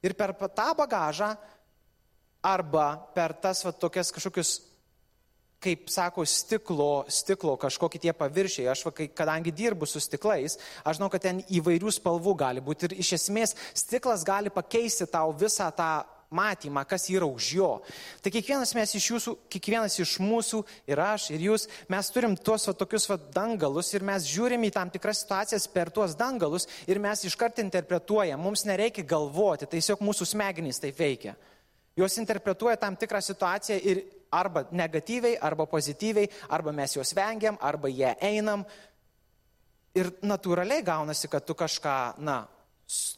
[0.00, 1.34] Ir per tą bagažą
[2.46, 4.54] arba per tas va, tokias kažkokius,
[5.60, 8.70] kaip sako, stiklo, stiklo kažkokie tie paviršiai.
[8.72, 12.88] Aš, va, kai, kadangi dirbu su stiklais, aš žinau, kad ten įvairių spalvų gali būti.
[12.88, 15.90] Ir iš esmės stiklas gali pakeisti tau visą tą
[16.30, 17.70] matymą, kas yra už jo.
[18.22, 22.66] Tai kiekvienas mes iš jūsų, kiekvienas iš mūsų ir aš, ir jūs, mes turim tuos
[22.68, 27.00] va, tokius va, dangalus ir mes žiūrim į tam tikras situacijas per tuos dangalus ir
[27.02, 28.42] mes iškart interpretuojam.
[28.42, 31.36] Mums nereikia galvoti, tai tiesiog mūsų smegenys taip veikia.
[31.96, 37.88] Jos interpretuoja tam tikrą situaciją ir arba negatyviai, arba pozityviai, arba mes juos vengiam, arba
[37.88, 38.66] jie einam.
[39.96, 42.42] Ir natūraliai gaunasi, kad tu kažką, na,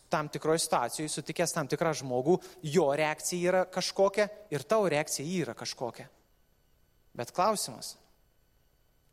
[0.09, 2.39] tam tikroje situacijoje sutikęs tam tikrą žmogų,
[2.73, 6.09] jo reakcija yra kažkokia ir tavo reakcija yra kažkokia.
[7.19, 7.97] Bet klausimas,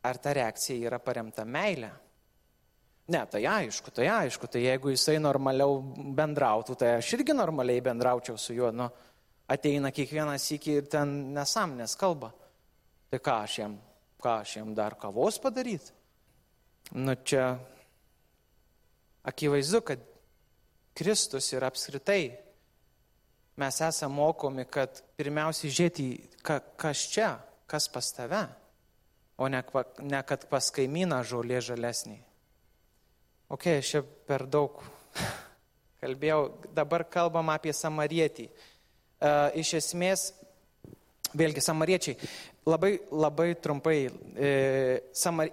[0.06, 1.90] ar ta reakcija yra paremta meilė?
[3.12, 5.78] Ne, tai aišku, tai aišku, tai jeigu jisai normaliau
[6.16, 8.88] bendrautų, tai aš irgi normaliai bendraučiau su juo, nu,
[9.46, 12.32] ateina kiekvienas iki ir ten nesąmonės kalba.
[13.12, 13.76] Tai ką aš jam,
[14.22, 15.94] ką aš jam dar kavos padaryti?
[16.98, 17.52] Nu čia
[19.26, 20.02] akivaizdu, kad
[20.96, 22.22] Kristus ir apskritai
[23.56, 26.06] mes esame mokomi, kad pirmiausiai žiūrėti,
[26.44, 27.30] ka, kas čia,
[27.68, 28.42] kas pas tave,
[29.40, 29.62] o ne,
[30.04, 32.18] ne kad pas kaimyną žolė žalesnį.
[33.52, 34.80] Ok, aš čia per daug
[36.02, 36.40] kalbėjau,
[36.76, 38.50] dabar kalbam apie samarietį.
[39.16, 40.26] Uh, iš esmės,
[41.36, 42.16] vėlgi, samariečiai,
[42.68, 43.96] labai, labai trumpai,
[44.36, 44.50] e,
[45.16, 45.50] samar,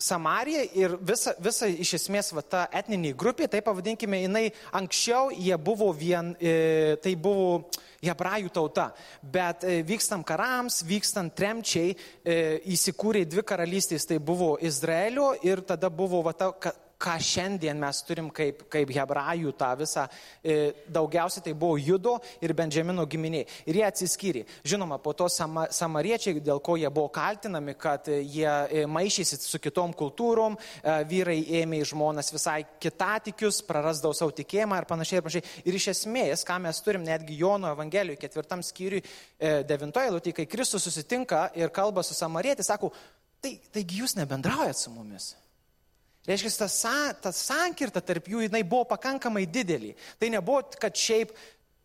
[0.00, 5.56] Samarija ir visa, visa iš esmės va, ta etninė grupė, tai pavadinkime, jinai anksčiau jie
[5.60, 7.66] buvo vien, e, tai buvo
[8.00, 8.86] hebrajų tauta,
[9.20, 11.92] bet e, vykstant karams, vykstant tremčiai,
[12.24, 12.38] e,
[12.72, 16.48] įsikūrė dvi karalystės, tai buvo Izraelio ir tada buvo va, ta,
[17.00, 20.06] ką šiandien mes turim kaip, kaip hebrajų tą visą,
[20.44, 23.46] e, daugiausiai tai buvo Judo ir Benjamino giminiai.
[23.66, 24.44] Ir jie atsiskyrė.
[24.64, 29.60] Žinoma, po to sama, samariečiai, dėl ko jie buvo kaltinami, kad jie e, maišysi su
[29.62, 35.26] kitom kultūrom, e, vyrai ėmė į žmonas visai kitatikius, prarasdavo savo tikėjimą ir panašiai ir
[35.26, 35.56] panašiai.
[35.64, 39.02] Ir iš esmės, ką mes turim netgi Jono Evangelijoje ketvirtam skyriui,
[39.66, 42.90] devintoje lūtį, kai Kristus susitinka ir kalba su samarietė, sako,
[43.40, 45.32] tai, taigi jūs nebendraujat su mumis.
[46.28, 46.92] Reiškia, ta,
[47.24, 49.94] ta sankirta tarp jų jinai buvo pakankamai didelį.
[50.20, 51.32] Tai nebuvo, kad šiaip,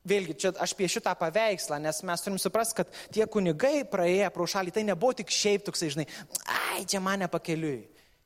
[0.05, 4.47] vėlgi, čia aš piešiu tą paveikslą, nes mes turim suprasti, kad tie kunigai praėję pro
[4.49, 6.07] šalį, tai nebuvo tik šiaip toksai, žinai,
[6.51, 7.85] ai, čia mane pakeliui.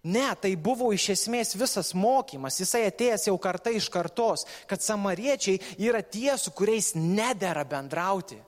[0.10, 5.60] Ne, tai buvo iš esmės visas mokymas, jisai atėjęs jau kartai iš kartos, kad samariečiai
[5.84, 8.40] yra tie, su kuriais nedėra bendrauti,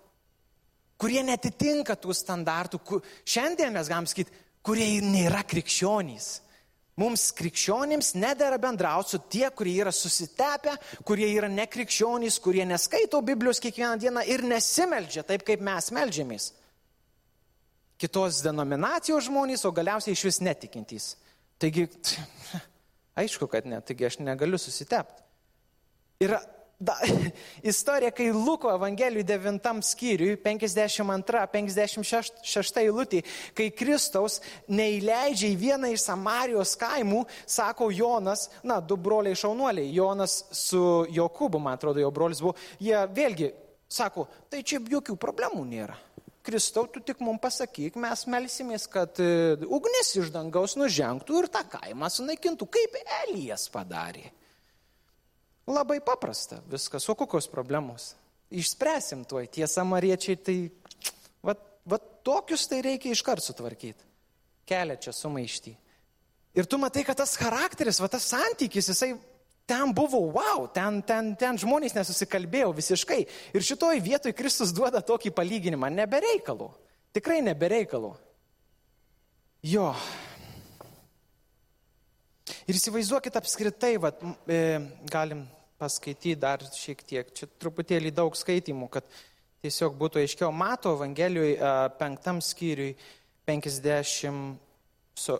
[0.95, 4.31] kurie netitinka tų standartų, kur, šiandien mes galim sakyti,
[4.63, 6.37] kurie nėra krikščionys.
[6.99, 10.73] Mums krikščionims nedėra bendrauti su tie, kurie yra susitepę,
[11.07, 16.49] kurie yra nekrikščionys, kurie neskaito Biblijos kiekvieną dieną ir nesimeldžia taip, kaip mes melžiamės.
[18.01, 21.07] Kitos denominacijos žmonės, o galiausiai iš vis netikintys.
[21.61, 21.87] Taigi,
[23.23, 25.23] aišku, kad ne, taigi aš negaliu susitepti.
[26.25, 26.35] Ir
[26.81, 26.97] da,
[27.71, 33.21] istorija, kai Luko Evangelijų 9 skyriui, 52-56 eilutį,
[33.57, 34.41] kai Kristaus
[34.71, 41.61] neįleidžia į vieną iš Samarijos kaimų, sako Jonas, na, du broliai šaunuoliai, Jonas su Jokūbu,
[41.61, 43.53] man atrodo, jo brolis buvo, jie vėlgi
[43.91, 45.97] sako, tai čia jokių problemų nėra.
[46.41, 51.61] Kristau, tu tik mums pasakyk, mes melsimės, kad e, ugnis iš dangaus nužengtų ir tą
[51.69, 54.40] kaimą sunaikintų, kaip Elijas padarė.
[55.69, 58.15] Labai paprasta viskas, o kokios problemos?
[58.51, 60.55] Išspręsim tuoj, tie samariečiai, tai
[61.45, 61.55] va,
[61.87, 64.07] va tokius tai reikia iškart sutvarkyti.
[64.67, 65.75] Kelia čia sumaištį.
[66.57, 69.13] Ir tu matai, kad tas charakteris, va tas santykis, jisai
[69.69, 73.21] ten buvo, wow, ten, ten, ten žmonės nesusikalbėjo visiškai.
[73.55, 76.67] Ir šitoj vietoj Kristus duoda tokį palyginimą, nebereikalu.
[77.15, 78.11] Tikrai nebereikalu.
[79.63, 79.93] Jo,
[82.71, 84.79] Ir įsivaizduokit apskritai, vat, e,
[85.11, 85.41] galim
[85.81, 89.07] paskaityti dar šiek tiek, čia truputėlį daug skaitimų, kad
[89.65, 90.53] tiesiog būtų aiškiau.
[90.55, 91.57] Mato Evangelijoje
[91.99, 92.93] penktam skyriui
[93.49, 94.55] 50,
[95.19, 95.35] su,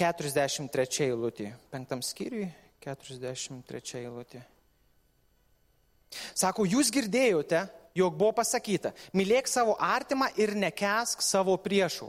[0.00, 1.50] 43 eilutė.
[1.68, 2.48] Penktam skyriui
[2.80, 4.40] 43 eilutė.
[6.32, 7.66] Sako, jūs girdėjote,
[7.98, 12.08] jog buvo pasakyta, mylėk savo artimą ir nekesk savo priešų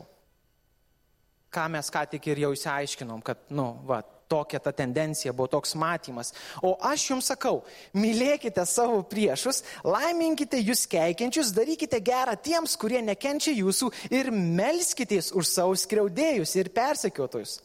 [1.54, 4.02] ką mes ką tik ir jau įsiaiškinom, kad, nu, va,
[4.34, 6.34] tokia ta tendencija buvo, toks matymas.
[6.66, 7.62] O aš jums sakau,
[7.94, 15.50] mylėkite savo priešus, laiminkite jūs keikiančius, darykite gerą tiems, kurie nekenčia jūsų ir melskitės už
[15.50, 17.60] savo skriaudėjus ir persekiotojus.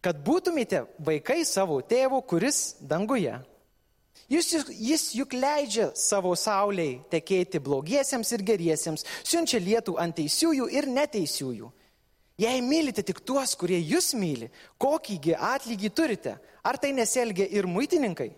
[0.00, 3.34] Kad būtumėte vaikai savo tėvo, kuris danguje.
[4.30, 10.86] Jis, jis juk leidžia savo sauliai tekėti blogiesiems ir geriesiems, siunčia lietų ant teisiųjų ir
[10.88, 11.68] neteisiųjų.
[12.40, 14.48] Jei mylite tik tuos, kurie jūs myli,
[14.80, 16.36] kokįgi atlygį turite?
[16.64, 18.30] Ar tai nesielgia ir muitininkai?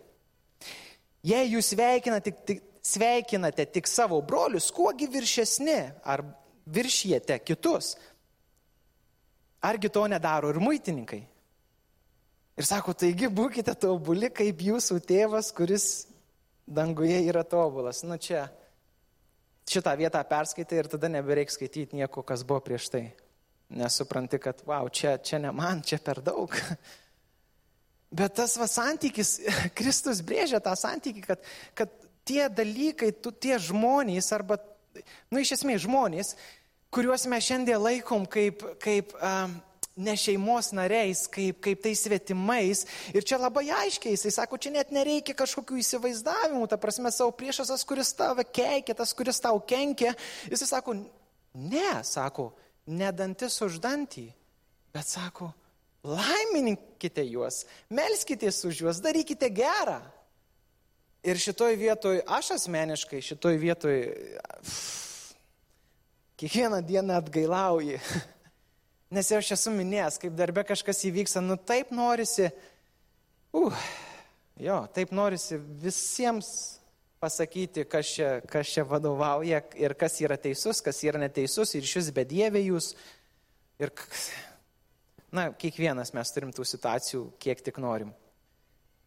[1.22, 6.24] Jei jūs sveikinate tik, sveikinate tik savo brolius, kuogi viršesni ar
[6.66, 7.94] viršijate kitus?
[9.62, 11.22] Argi to nedaro ir muitininkai?
[12.58, 15.86] Ir sako, taigi būkite tobuli, kaip jūsų tėvas, kuris
[16.66, 18.02] danguje yra tobulas.
[18.02, 18.48] Nu čia,
[19.70, 23.06] šitą vietą perskaitai ir tada nebereiks skaityti nieko, kas buvo prieš tai.
[23.72, 26.52] Nesupranti, kad, wow, čia, čia ne man, čia per daug.
[28.12, 29.38] Bet tas va santykis,
[29.78, 31.92] Kristus brėžia tą santykį, kad, kad
[32.28, 34.60] tie dalykai, tu, tie žmonės, arba,
[35.32, 36.34] nu iš esmės žmonės,
[36.92, 39.56] kuriuos mes šiandien laikom kaip, kaip um,
[39.96, 42.84] ne šeimos nariais, kaip, kaip tai svetimais.
[43.16, 47.72] Ir čia labai aiškiai jisai sako, čia net nereikia kažkokių įsivaizdavimų, ta prasme savo priešas,
[47.72, 50.14] tas, kuris tave keikia, tas, kuris tau kenkia.
[50.52, 50.96] Jisai sako,
[51.56, 52.50] ne, sako,
[52.92, 54.28] nedantis už dantį,
[54.94, 55.50] bet sako,
[56.06, 60.00] laimininkite juos, melskitės už juos, darykite gerą.
[61.22, 63.98] Ir šitoj vietoj, aš asmeniškai šitoj vietoj
[64.64, 65.34] pff,
[66.42, 68.00] kiekvieną dieną atgailauju.
[69.14, 72.48] Nes jau aš esu minėjęs, kaip darbe kažkas įvyksta, nu taip norisi,
[73.54, 73.84] uh,
[74.58, 76.48] jo, taip norisi visiems
[77.22, 82.10] pasakyti, kas čia, kas čia vadovauja ir kas yra teisus, kas yra neteisus ir šis
[82.14, 82.92] bedėvė jūs.
[83.82, 83.92] Ir,
[85.34, 88.10] na, kiekvienas mes turim tų situacijų, kiek tik norim.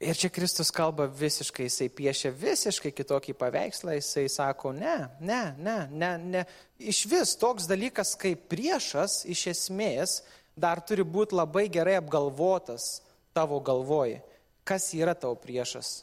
[0.04, 5.78] Ir čia Kristus kalba visiškai, jisai piešia visiškai kitokį paveikslą, jisai sako, ne, ne, ne,
[5.92, 6.42] ne, ne.
[6.80, 10.18] Iš vis toks dalykas kaip priešas iš esmės
[10.56, 13.00] dar turi būti labai gerai apgalvotas
[13.36, 14.20] tavo galvoje.
[14.68, 16.02] Kas yra tavo priešas?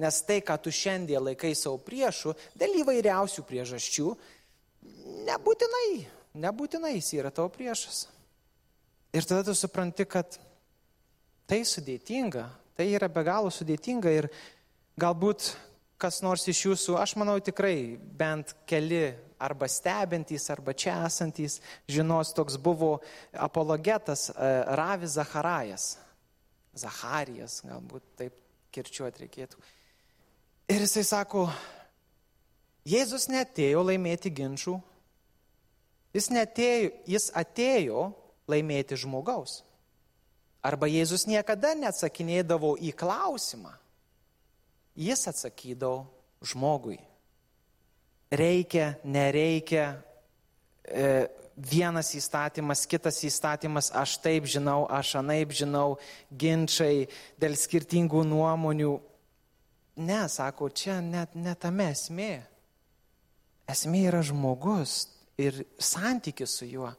[0.00, 4.08] Nes tai, ką tu šiandien laikai savo priešų, dėl įvairiausių priežasčių,
[5.28, 5.90] nebūtinai,
[6.40, 8.06] nebūtinai jis yra tavo priešas.
[9.12, 10.38] Ir tada tu supranti, kad
[11.44, 14.26] tai sudėtinga, Tai yra be galo sudėtinga ir
[15.00, 15.52] galbūt
[16.00, 21.58] kas nors iš jūsų, aš manau tikrai bent keli arba stebintys, arba čia esantys,
[21.90, 22.96] žinos, toks buvo
[23.36, 25.86] apologetas e, Ravis Zacharajas.
[26.72, 28.38] Zacharijas, galbūt taip
[28.72, 29.60] kirčiuoti reikėtų.
[30.72, 31.42] Ir jisai sako,
[32.88, 34.78] Jėzus netėjo laimėti ginčių,
[36.16, 38.06] jis, netėjo, jis atėjo
[38.48, 39.58] laimėti žmogaus.
[40.64, 43.74] Arba Jėzus niekada neatsakinėdavo į klausimą.
[44.96, 46.06] Jis atsakydavo
[46.40, 46.96] žmogui.
[48.32, 49.86] Reikia, nereikia,
[50.88, 55.98] e, vienas įstatymas, kitas įstatymas, aš taip žinau, aš anaip žinau,
[56.32, 58.96] ginčiai dėl skirtingų nuomonių.
[59.96, 62.32] Ne, sako, čia net netame esmė.
[63.68, 65.06] Esmė yra žmogus
[65.40, 66.92] ir santykis su juo.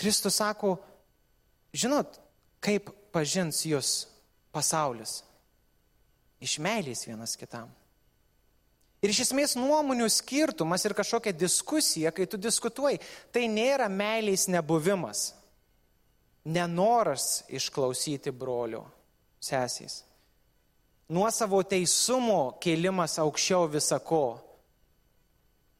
[0.00, 0.78] Kristus sako,
[1.76, 2.18] žinot,
[2.60, 3.90] Kaip pažins jūs
[4.52, 5.22] pasaulis?
[6.40, 7.70] Iš meilės vienas kitam.
[9.00, 13.00] Ir iš esmės nuomonių skirtumas ir kažkokia diskusija, kai tu diskutuoji,
[13.32, 15.30] tai nėra meilės nebuvimas,
[16.44, 18.82] nenoras išklausyti brolių,
[19.40, 20.02] sesys.
[21.10, 24.38] Nuo savo teisumo kėlimas aukščiau visako.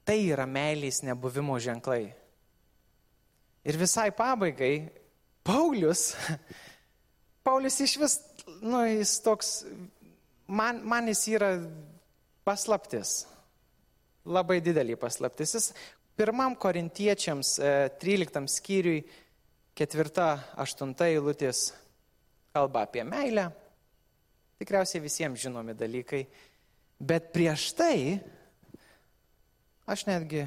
[0.05, 2.09] Tai yra meilės nebuvimo ženklai.
[3.63, 4.89] Ir visai pabaigai,
[5.47, 6.11] Paulius
[7.43, 8.19] Paulius iš vis,
[8.61, 9.49] nu, jis toks,
[10.47, 11.55] man, man jis yra
[12.45, 13.25] paslaptis.
[14.29, 15.55] Labai didelį paslaptis.
[15.57, 15.71] Jis
[16.21, 17.55] pirmam korintiečiams
[18.03, 18.99] 13 e, skyriui
[19.81, 21.71] 4-8 eilutės
[22.53, 23.49] kalba apie meilę.
[24.61, 26.27] Tikriausiai visiems žinomi dalykai.
[27.01, 28.21] Bet prieš tai
[29.89, 30.45] aš netgi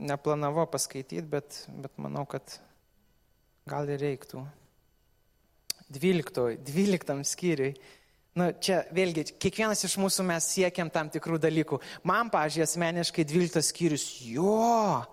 [0.00, 2.56] neplanavau paskaityti, bet, bet manau, kad
[3.68, 4.40] gal ir reiktų.
[5.92, 7.74] 12, 12 skyriui.
[8.34, 11.78] Nu, čia vėlgi, kiekvienas iš mūsų mes siekiam tam tikrų dalykų.
[12.08, 15.04] Man, pažiūrėjau, asmeniškai 12 skyrius, jo,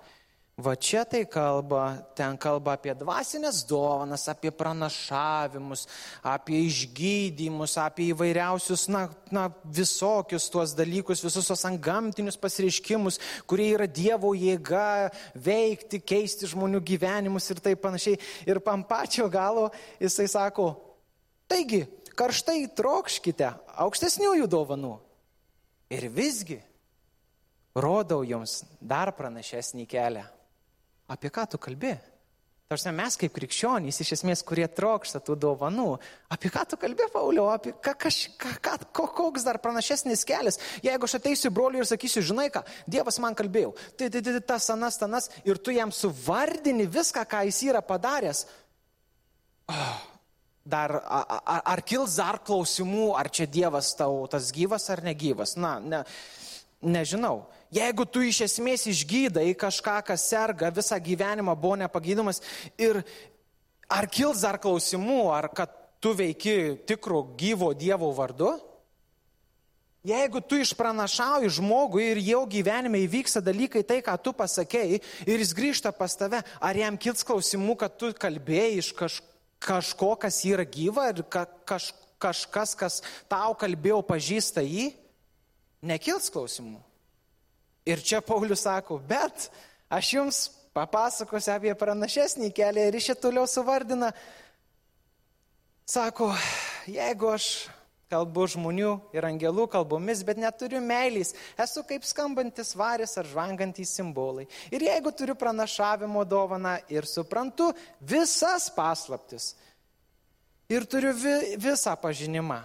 [0.61, 5.87] Va čia tai kalba, ten kalba apie dvasinės dovanas, apie pranašavimus,
[6.21, 13.17] apie išgydymus, apie įvairiausius, na, na, visokius tuos dalykus, visus tos antgamtinius pasireiškimus,
[13.49, 18.19] kurie yra Dievo jėga veikti, keisti žmonių gyvenimus ir taip panašiai.
[18.45, 19.69] Ir pam pačio galo
[20.03, 20.75] jisai sako,
[21.49, 23.49] taigi, karštai trokškite
[23.81, 24.93] aukštesniųjų dovanų.
[25.95, 26.59] Ir visgi,
[27.73, 30.27] rodau jums dar pranašesnį kelią
[31.11, 31.93] Apie ką tu kalbi?
[32.71, 35.89] Tarsi mes kaip krikščionys, iš esmės, kurie trokšta tų dovanų.
[36.31, 40.59] Apie ką tu kalbė, Pauliau, apie ką, ką, ką, ką, koks dar pranašesnis kelias.
[40.79, 44.69] Jeigu aš ateisiu broliui ir sakysiu, žinai ką, Dievas man kalbėjo, tai, tai, tai tas,
[44.71, 48.45] anas, tanas, ir tu jam suvardini viską, ką jis yra padaręs.
[49.67, 49.99] Oh,
[50.63, 55.57] dar, ar, ar kils dar klausimų, ar čia Dievas tau tas gyvas ar negyvas?
[55.59, 56.05] Na, ne,
[56.79, 57.49] nežinau.
[57.71, 62.41] Jeigu tu iš esmės išgydai kažką, kas serga, visą gyvenimą buvo nepagydomas
[62.75, 62.99] ir
[63.87, 65.71] ar kils dar klausimų, ar kad
[66.03, 68.57] tu veiki tikro gyvo Dievo vardu?
[70.03, 74.99] Jeigu tu išpranašauji žmogui ir jau gyvenime įvyksta dalykai, tai ką tu pasakėjai,
[75.29, 79.21] ir jis grįžta pas tave, ar jam kils klausimų, kad tu kalbėjai iš kaž,
[79.61, 84.89] kažko, kas yra gyva ir ka, kaž, kažkas, kas tau kalbėjo, pažįsta jį?
[85.85, 86.81] Nekils klausimų.
[87.85, 89.49] Ir čia Paulius sako, bet
[89.89, 90.41] aš jums
[90.75, 94.11] papasakosiu apie pranašesnį kelią ir iš čia toliau suvardina.
[95.89, 96.29] Sako,
[96.87, 97.47] jeigu aš
[98.11, 104.47] kalbu žmonių ir angelų kalbomis, bet neturiu meilės, esu kaip skambantis varis ar žvangantys simbolai.
[104.71, 109.53] Ir jeigu turiu pranašavimo dovaną ir suprantu visas paslaptis
[110.71, 112.61] ir turiu vi, visą pažinimą,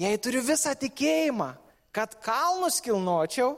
[0.00, 1.52] jei turiu visą tikėjimą,
[1.92, 3.54] kad kalnus kilnočiau,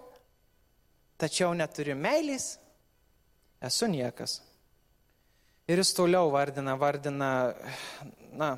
[1.24, 2.58] tačiau neturiu meilės,
[3.64, 4.42] esu niekas.
[5.64, 7.30] Ir jis toliau vardina, vardina,
[8.36, 8.50] na,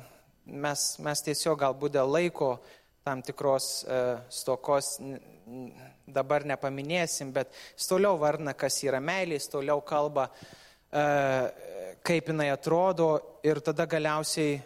[0.43, 2.57] mes, mes tiesiog galbūt dėl laiko
[3.07, 3.99] tam tikros e,
[4.35, 4.97] stokos
[6.11, 10.27] dabar nepaminėsim, bet jis toliau vardina, kas yra meilė, jis toliau kalba,
[10.91, 11.05] e,
[12.03, 13.13] kaip jinai atrodo
[13.47, 14.59] ir tada galiausiai,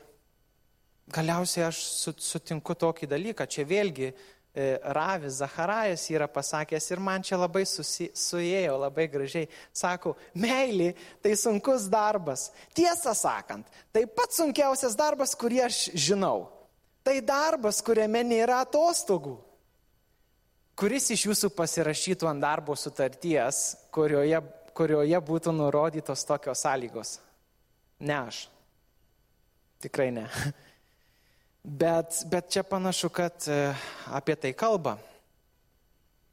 [1.13, 1.85] galiausiai aš
[2.17, 4.09] sutinku tokį dalyką, čia vėlgi
[4.53, 9.47] Ravis Zacharajas yra pasakęs ir man čia labai susi, suėjo, labai gražiai.
[9.71, 10.89] Sako, meilį
[11.23, 12.49] tai sunkus darbas.
[12.75, 16.49] Tiesą sakant, tai pats sunkiausias darbas, kurį aš žinau.
[17.01, 19.37] Tai darbas, kuriame nėra atostogų.
[20.75, 23.61] Kuris iš jūsų pasirašytų ant darbo sutarties,
[23.93, 24.41] kurioje,
[24.75, 27.19] kurioje būtų nurodytos tokios sąlygos?
[28.03, 28.43] Ne aš.
[29.81, 30.27] Tikrai ne.
[31.63, 33.73] Bet, bet čia panašu, kad e,
[34.09, 34.95] apie tai kalba.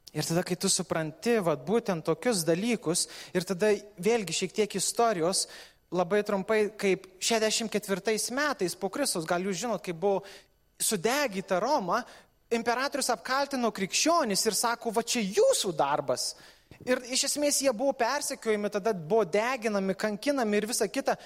[0.09, 3.05] Ir tada, kai tu supranti, vad būtent tokius dalykus,
[3.37, 3.69] ir tada
[4.01, 5.43] vėlgi šiek tiek istorijos,
[5.93, 10.23] labai trumpai, kaip 64 metais po Kristus, gal jūs žinot, kai buvo
[10.81, 12.01] sudegyta Roma,
[12.49, 16.31] imperatorius apkaltino krikščionis ir sako, va čia jūsų darbas.
[16.85, 21.17] Ir iš esmės jie buvo persekiojami, tada buvo deginami, kankinami ir visa kita.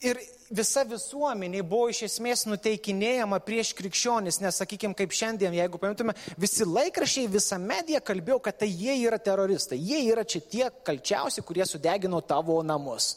[0.00, 0.16] Ir
[0.48, 6.64] visa visuomenė buvo iš esmės nuteikinėjama prieš krikščionis, nes, sakykime, kaip šiandien, jeigu paimtume, visi
[6.64, 11.68] laikrašiai, visa medija kalbėjo, kad tai jie yra teroristai, jie yra čia tie kalčiausi, kurie
[11.68, 13.12] sudegino tavo namus.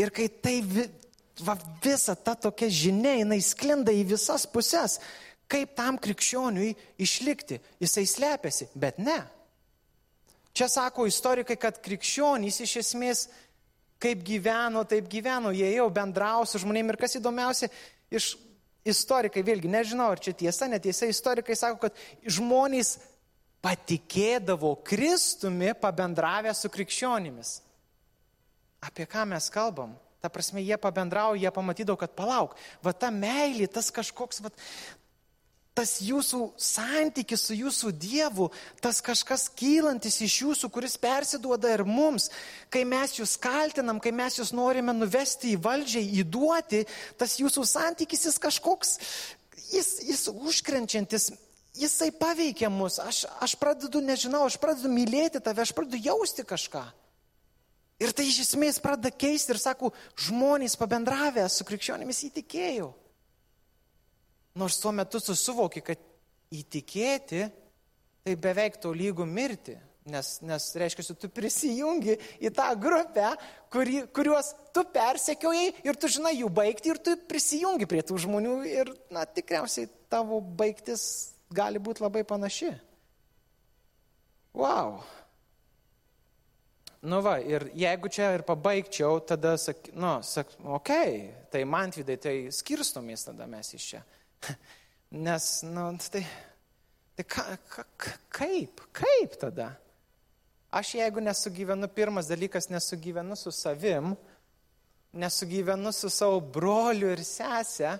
[0.00, 0.56] Ir kai tai
[1.44, 4.98] va, visa ta tokia žinia, jinai sklinda į visas puses,
[5.52, 6.72] kaip tam krikščioniui
[7.04, 9.20] išlikti, jisai slepiasi, bet ne.
[10.56, 13.26] Čia sako istorikai, kad krikščionys iš esmės
[14.02, 17.70] kaip gyveno, taip gyveno, jie jau bendravo su žmonėmis ir kas įdomiausia,
[18.12, 18.34] iš
[18.86, 22.02] istorikai, vėlgi nežinau, ar čia tiesa, netiesa, istorikai sako, kad
[22.36, 22.96] žmonės
[23.64, 27.56] patikėdavo Kristumi pabendravę su krikščionimis.
[28.86, 29.96] Apie ką mes kalbam?
[30.22, 34.52] Ta prasme, jie pabendravo, jie pamatydavo, kad palauk, va ta meilė, tas kažkoks, va,
[35.76, 38.48] tas jūsų santykis su jūsų Dievu,
[38.80, 42.30] tas kažkas kylantis iš jūsų, kuris persiduoda ir mums,
[42.72, 46.86] kai mes jūs kaltinam, kai mes jūs norime nuvesti į valdžią, įduoti,
[47.20, 48.96] tas jūsų santykis jis kažkoks,
[49.74, 51.30] jis, jis užkrenčiantis,
[51.76, 52.96] jisai paveikia mus.
[53.02, 56.86] Aš, aš pradedu, nežinau, aš pradedu mylėti tave, aš pradedu jausti kažką.
[58.00, 62.90] Ir tai iš esmės pradeda keisti ir sako, žmonės pabendravę su krikščionimis įtikėjo.
[64.56, 66.00] Nors tuo metu tu suvoki, kad
[66.54, 67.44] įtikėti
[68.26, 69.76] tai beveik to lygų mirti.
[70.06, 73.32] Nes, nes reiškia, tu prisijungi į tą grupę,
[73.74, 78.54] kuri, kuriuos tu persekiojai ir tu žinai jų baigti ir tu prisijungi prie tų žmonių
[78.70, 81.02] ir, na, tikriausiai tavo baigtis
[81.50, 82.70] gali būti labai panaši.
[84.54, 85.00] Wow.
[87.06, 91.18] Nu va, ir jeigu čia ir pabaigčiau, tada, sak, nu, sak, okei, okay,
[91.50, 94.06] tai man vidai, tai skirstomės tada mes iš čia.
[95.26, 96.22] Nes, nu, tai,
[97.16, 97.84] tai ka, ka,
[98.28, 99.70] kaip, kaip tada?
[100.74, 104.16] Aš jeigu nesugyvenu, pirmas dalykas, nesugyvenu su savim,
[105.16, 107.94] nesugyvenu su savo broliu ir sesė,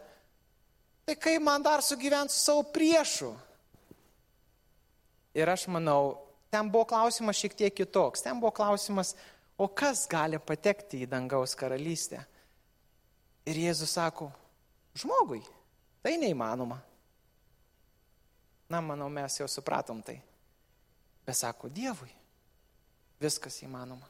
[1.06, 3.30] tai kaip man dar sugyventi su savo priešu?
[5.36, 6.16] Ir aš manau,
[6.50, 8.24] ten buvo klausimas šiek tiek kitoks.
[8.24, 9.14] Ten buvo klausimas,
[9.56, 12.20] O kas gali patekti į dangaus karalystę?
[13.48, 14.28] Ir Jėzus sako,
[14.98, 15.40] žmogui,
[16.06, 16.78] tai neįmanoma.
[18.70, 20.20] Na, manau, mes jau supratom tai.
[21.26, 22.12] Bet sako, Dievui,
[23.22, 24.06] viskas įmanoma.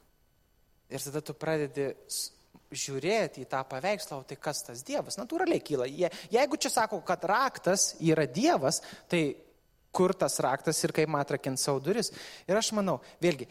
[0.92, 1.88] Ir tada tu pradedi
[2.76, 5.16] žiūrėti į tą paveikslą, o tai kas tas Dievas?
[5.20, 5.88] Natūraliai kyla.
[5.88, 9.22] Je, jeigu čia sako, kad raktas yra Dievas, tai
[9.96, 12.12] kur tas raktas ir kaip atrakint savo duris.
[12.48, 13.48] Ir aš manau, vėlgi,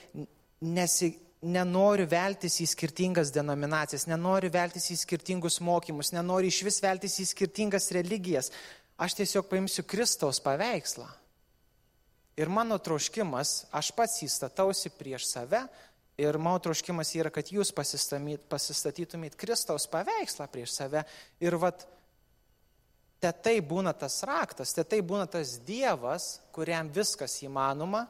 [0.62, 1.16] nesi,
[1.46, 7.28] nenoriu veltis į skirtingas denominacijas, nenoriu veltis į skirtingus mokymus, nenoriu iš vis veltis į
[7.30, 8.52] skirtingas religijas.
[8.98, 11.08] Aš tiesiog paimsiu Kristaus paveikslą.
[12.40, 15.62] Ir mano troškimas, aš pats įstatausi prieš save
[16.20, 21.06] ir mano troškimas yra, kad jūs pasistatytumėt Kristaus paveikslą prieš save.
[21.44, 21.86] Ir vat,
[23.24, 28.06] te tai būna tas raktas, te tai būna tas Dievas, kuriam viskas įmanoma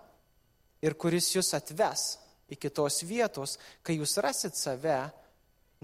[0.86, 2.16] ir kuris jūs atves
[2.52, 5.00] iki tos vietos, kai jūs rasit save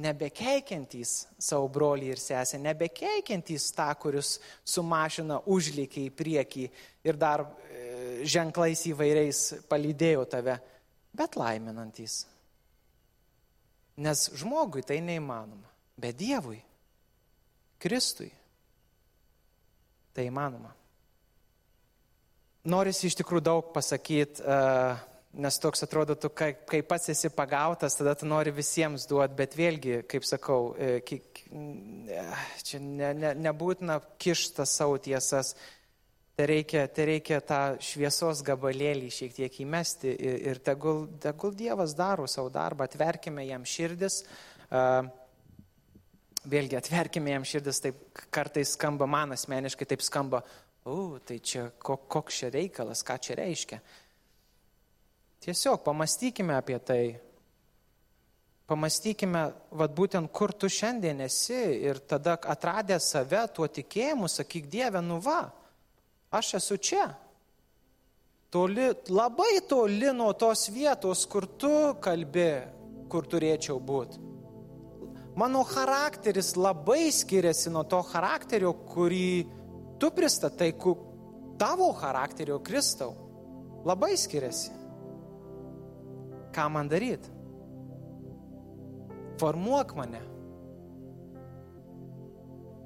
[0.01, 6.65] nebekeikiantys savo brolį ir sesę, nebekeikiantys tą, kuris su mašina užlėkė į priekį
[7.07, 10.57] ir dar e, ženklais įvairiais palydėjo tave,
[11.13, 12.23] bet laiminantys.
[14.01, 15.67] Nes žmogui tai neįmanoma,
[15.99, 16.61] bet Dievui,
[17.81, 18.31] Kristui,
[20.15, 20.71] tai įmanoma.
[22.71, 24.99] Norisi iš tikrųjų daug pasakyti, uh,
[25.33, 29.55] nes toks atrodo, tu kai, kai pats esi pagautas, tada tu nori visiems duoti, bet
[29.55, 30.97] vėlgi, kaip sakau, e,
[32.67, 35.53] čia ne, ne, nebūtina kišta savo tiesas,
[36.35, 41.95] tai reikia, tai reikia tą šviesos gabalėlį šiek tiek įmesti ir, ir tegul, tegul Dievas
[41.95, 44.23] daro savo darbą, atverkime jam širdis.
[46.41, 50.41] Vėlgi, atverkime jam širdis, taip kartais skamba man asmeniškai, taip skamba,
[50.89, 53.81] o, tai čia koks čia reikalas, ką čia reiškia.
[55.41, 57.05] Tiesiog pamastykime apie tai.
[58.69, 65.01] Pamastykime, vad būtent kur tu šiandien esi ir tada atradę save tuo tikėjimu, sakyk Dieve,
[65.01, 65.41] nu va,
[66.29, 67.07] aš esu čia.
[68.53, 71.71] Toli, labai toli nuo tos vietos, kur tu
[72.03, 72.51] kalbi,
[73.09, 74.21] kur turėčiau būti.
[75.41, 79.31] Mano charakteris labai skiriasi nuo to charakterio, kurį
[79.97, 80.69] tu pristatai,
[81.57, 83.15] tavo charakterio Kristau.
[83.87, 84.80] Labai skiriasi
[86.55, 87.31] ką man daryti.
[89.41, 90.21] Formuok mane.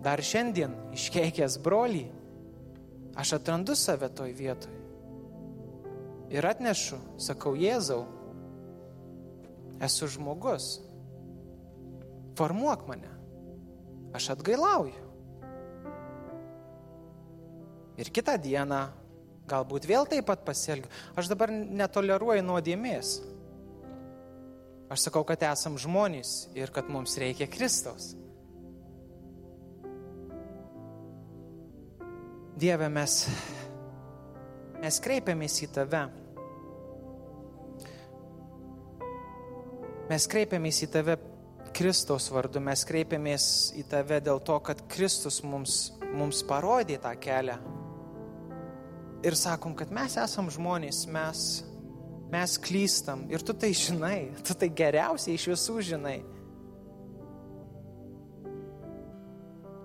[0.05, 2.05] Dar šiandien iškeikęs brolį,
[3.17, 4.75] aš atrandu save toj vietoj.
[6.33, 8.03] Ir atnešu, sakau, Jėzau,
[9.83, 10.77] esu žmogus.
[12.37, 13.11] Formuok mane.
[14.15, 15.01] Aš atgailauju.
[17.99, 18.81] Ir kitą dieną
[19.47, 20.89] galbūt vėl taip pat pasielgiu.
[21.15, 23.17] Aš dabar netoleruoju nuodėmės.
[24.89, 28.13] Aš sakau, kad esam žmonės ir kad mums reikia Kristaus.
[32.55, 33.15] Dieve, mes,
[34.83, 36.03] mes kreipiamės į Tave.
[40.05, 41.17] Mes kreipiamės į Tave
[41.75, 47.57] Kristaus vardu, mes kreipiamės į Tave dėl to, kad Kristus mums, mums parodė tą kelią.
[49.25, 51.41] Ir sakom, kad mes esam žmonės, mes
[52.35, 56.17] Mes klystam ir tu tai žinai, tu tai geriausiai iš visų žinai.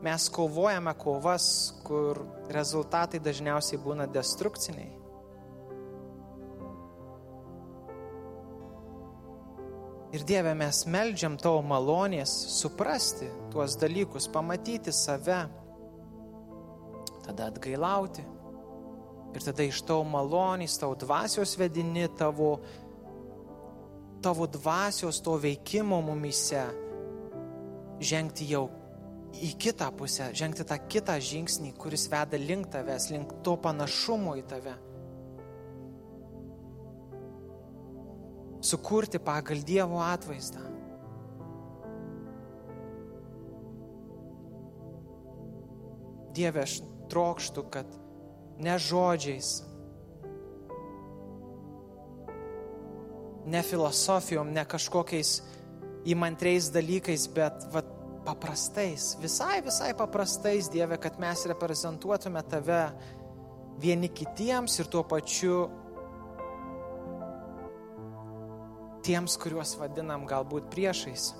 [0.02, 1.46] Mes kovojame kovas,
[1.84, 4.96] kur rezultatai dažniausiai būna destrukciniai.
[10.16, 15.44] Ir Dieve, mes melžiam tavo malonės suprasti tuos dalykus, pamatyti save,
[17.28, 18.24] tada atgailauti
[19.30, 22.56] Ir tada iš tavo malonės, tavo dvasios vedini, tavo,
[24.24, 26.64] tavo dvasios to veikimo mumise
[28.00, 28.66] žengti jau
[29.38, 34.46] į kitą pusę, žengti tą kitą žingsnį, kuris veda link tavęs, link to panašumo į
[34.50, 34.74] tave.
[38.60, 40.66] Sukurti pagal Dievo atvaizdą.
[46.36, 47.99] Dieve, aš trokštų, kad
[48.60, 49.62] ne žodžiais,
[53.50, 55.40] ne filosofijom, ne kažkokiais
[56.08, 57.88] įmantriais dalykais, bet vat,
[58.24, 62.82] paprastais, visai, visai paprastais, Dieve, kad mes reprezentuotume Tave
[63.80, 65.70] vieni kitiems ir tuo pačiu
[69.04, 71.30] tiems, kuriuos vadinam galbūt priešais.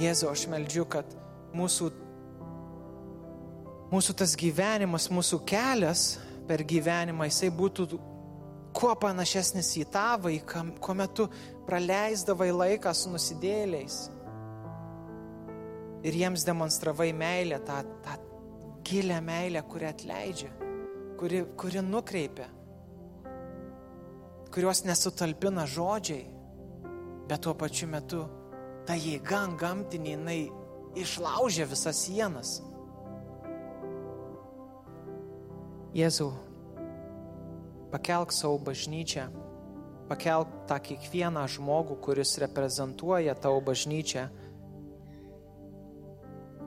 [0.00, 1.08] Jėzau, aš meldžiu, kad
[1.56, 1.90] mūsų
[3.90, 6.14] mūsų tas gyvenimas, mūsų kelias
[6.48, 7.98] per gyvenimą, jisai būtų
[8.76, 11.26] kuo panašesnis į tą vaiką, kuomet tu
[11.66, 13.98] praleisdavai laiką su nusidėliais
[16.06, 18.16] ir jiems demonstravai meilę, tą, tą
[18.86, 20.50] gilę meilę, kuri atleidžia,
[21.20, 22.46] kuri, kuri nukreipia,
[24.54, 26.24] kurios nesutalpina žodžiai,
[27.28, 28.24] bet tuo pačiu metu
[28.90, 30.40] ta jėga gamtinė, jinai
[30.98, 32.56] išlaužia visas sienas.
[35.94, 36.32] Jėzau,
[37.92, 39.28] pakelk savo bažnyčią,
[40.10, 44.26] pakelk tą kiekvieną žmogų, kuris reprezentuoja tavo bažnyčią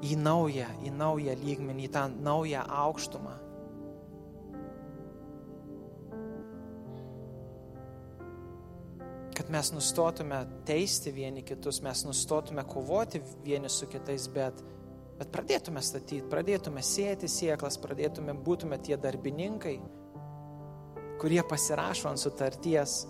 [0.08, 3.36] į naują, į naują lygmenį, į tą naują aukštumą.
[9.54, 14.64] Mes nustotume teisti vieni kitus, mes nustotume kovoti vieni su kitais, bet,
[15.20, 19.76] bet pradėtume statyti, pradėtume sėti sieklas, pradėtume būtume tie darbininkai,
[21.22, 23.04] kurie pasirašo ant sutarties,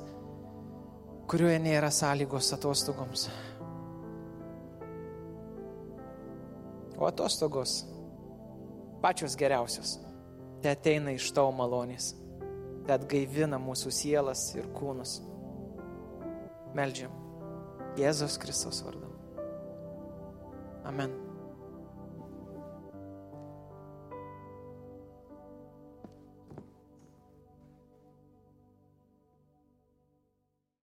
[1.31, 3.27] kurioje nėra sąlygos atostogoms.
[6.99, 7.81] O atostogos
[9.01, 9.97] pačios geriausios.
[10.63, 12.13] Te ateina iš tavo malonės.
[12.87, 15.21] Te atgaivina mūsų sielas ir kūnus.
[16.77, 17.13] Meldžiam.
[17.99, 19.09] Jėzos Kristus vardu.
[20.89, 21.22] Amen.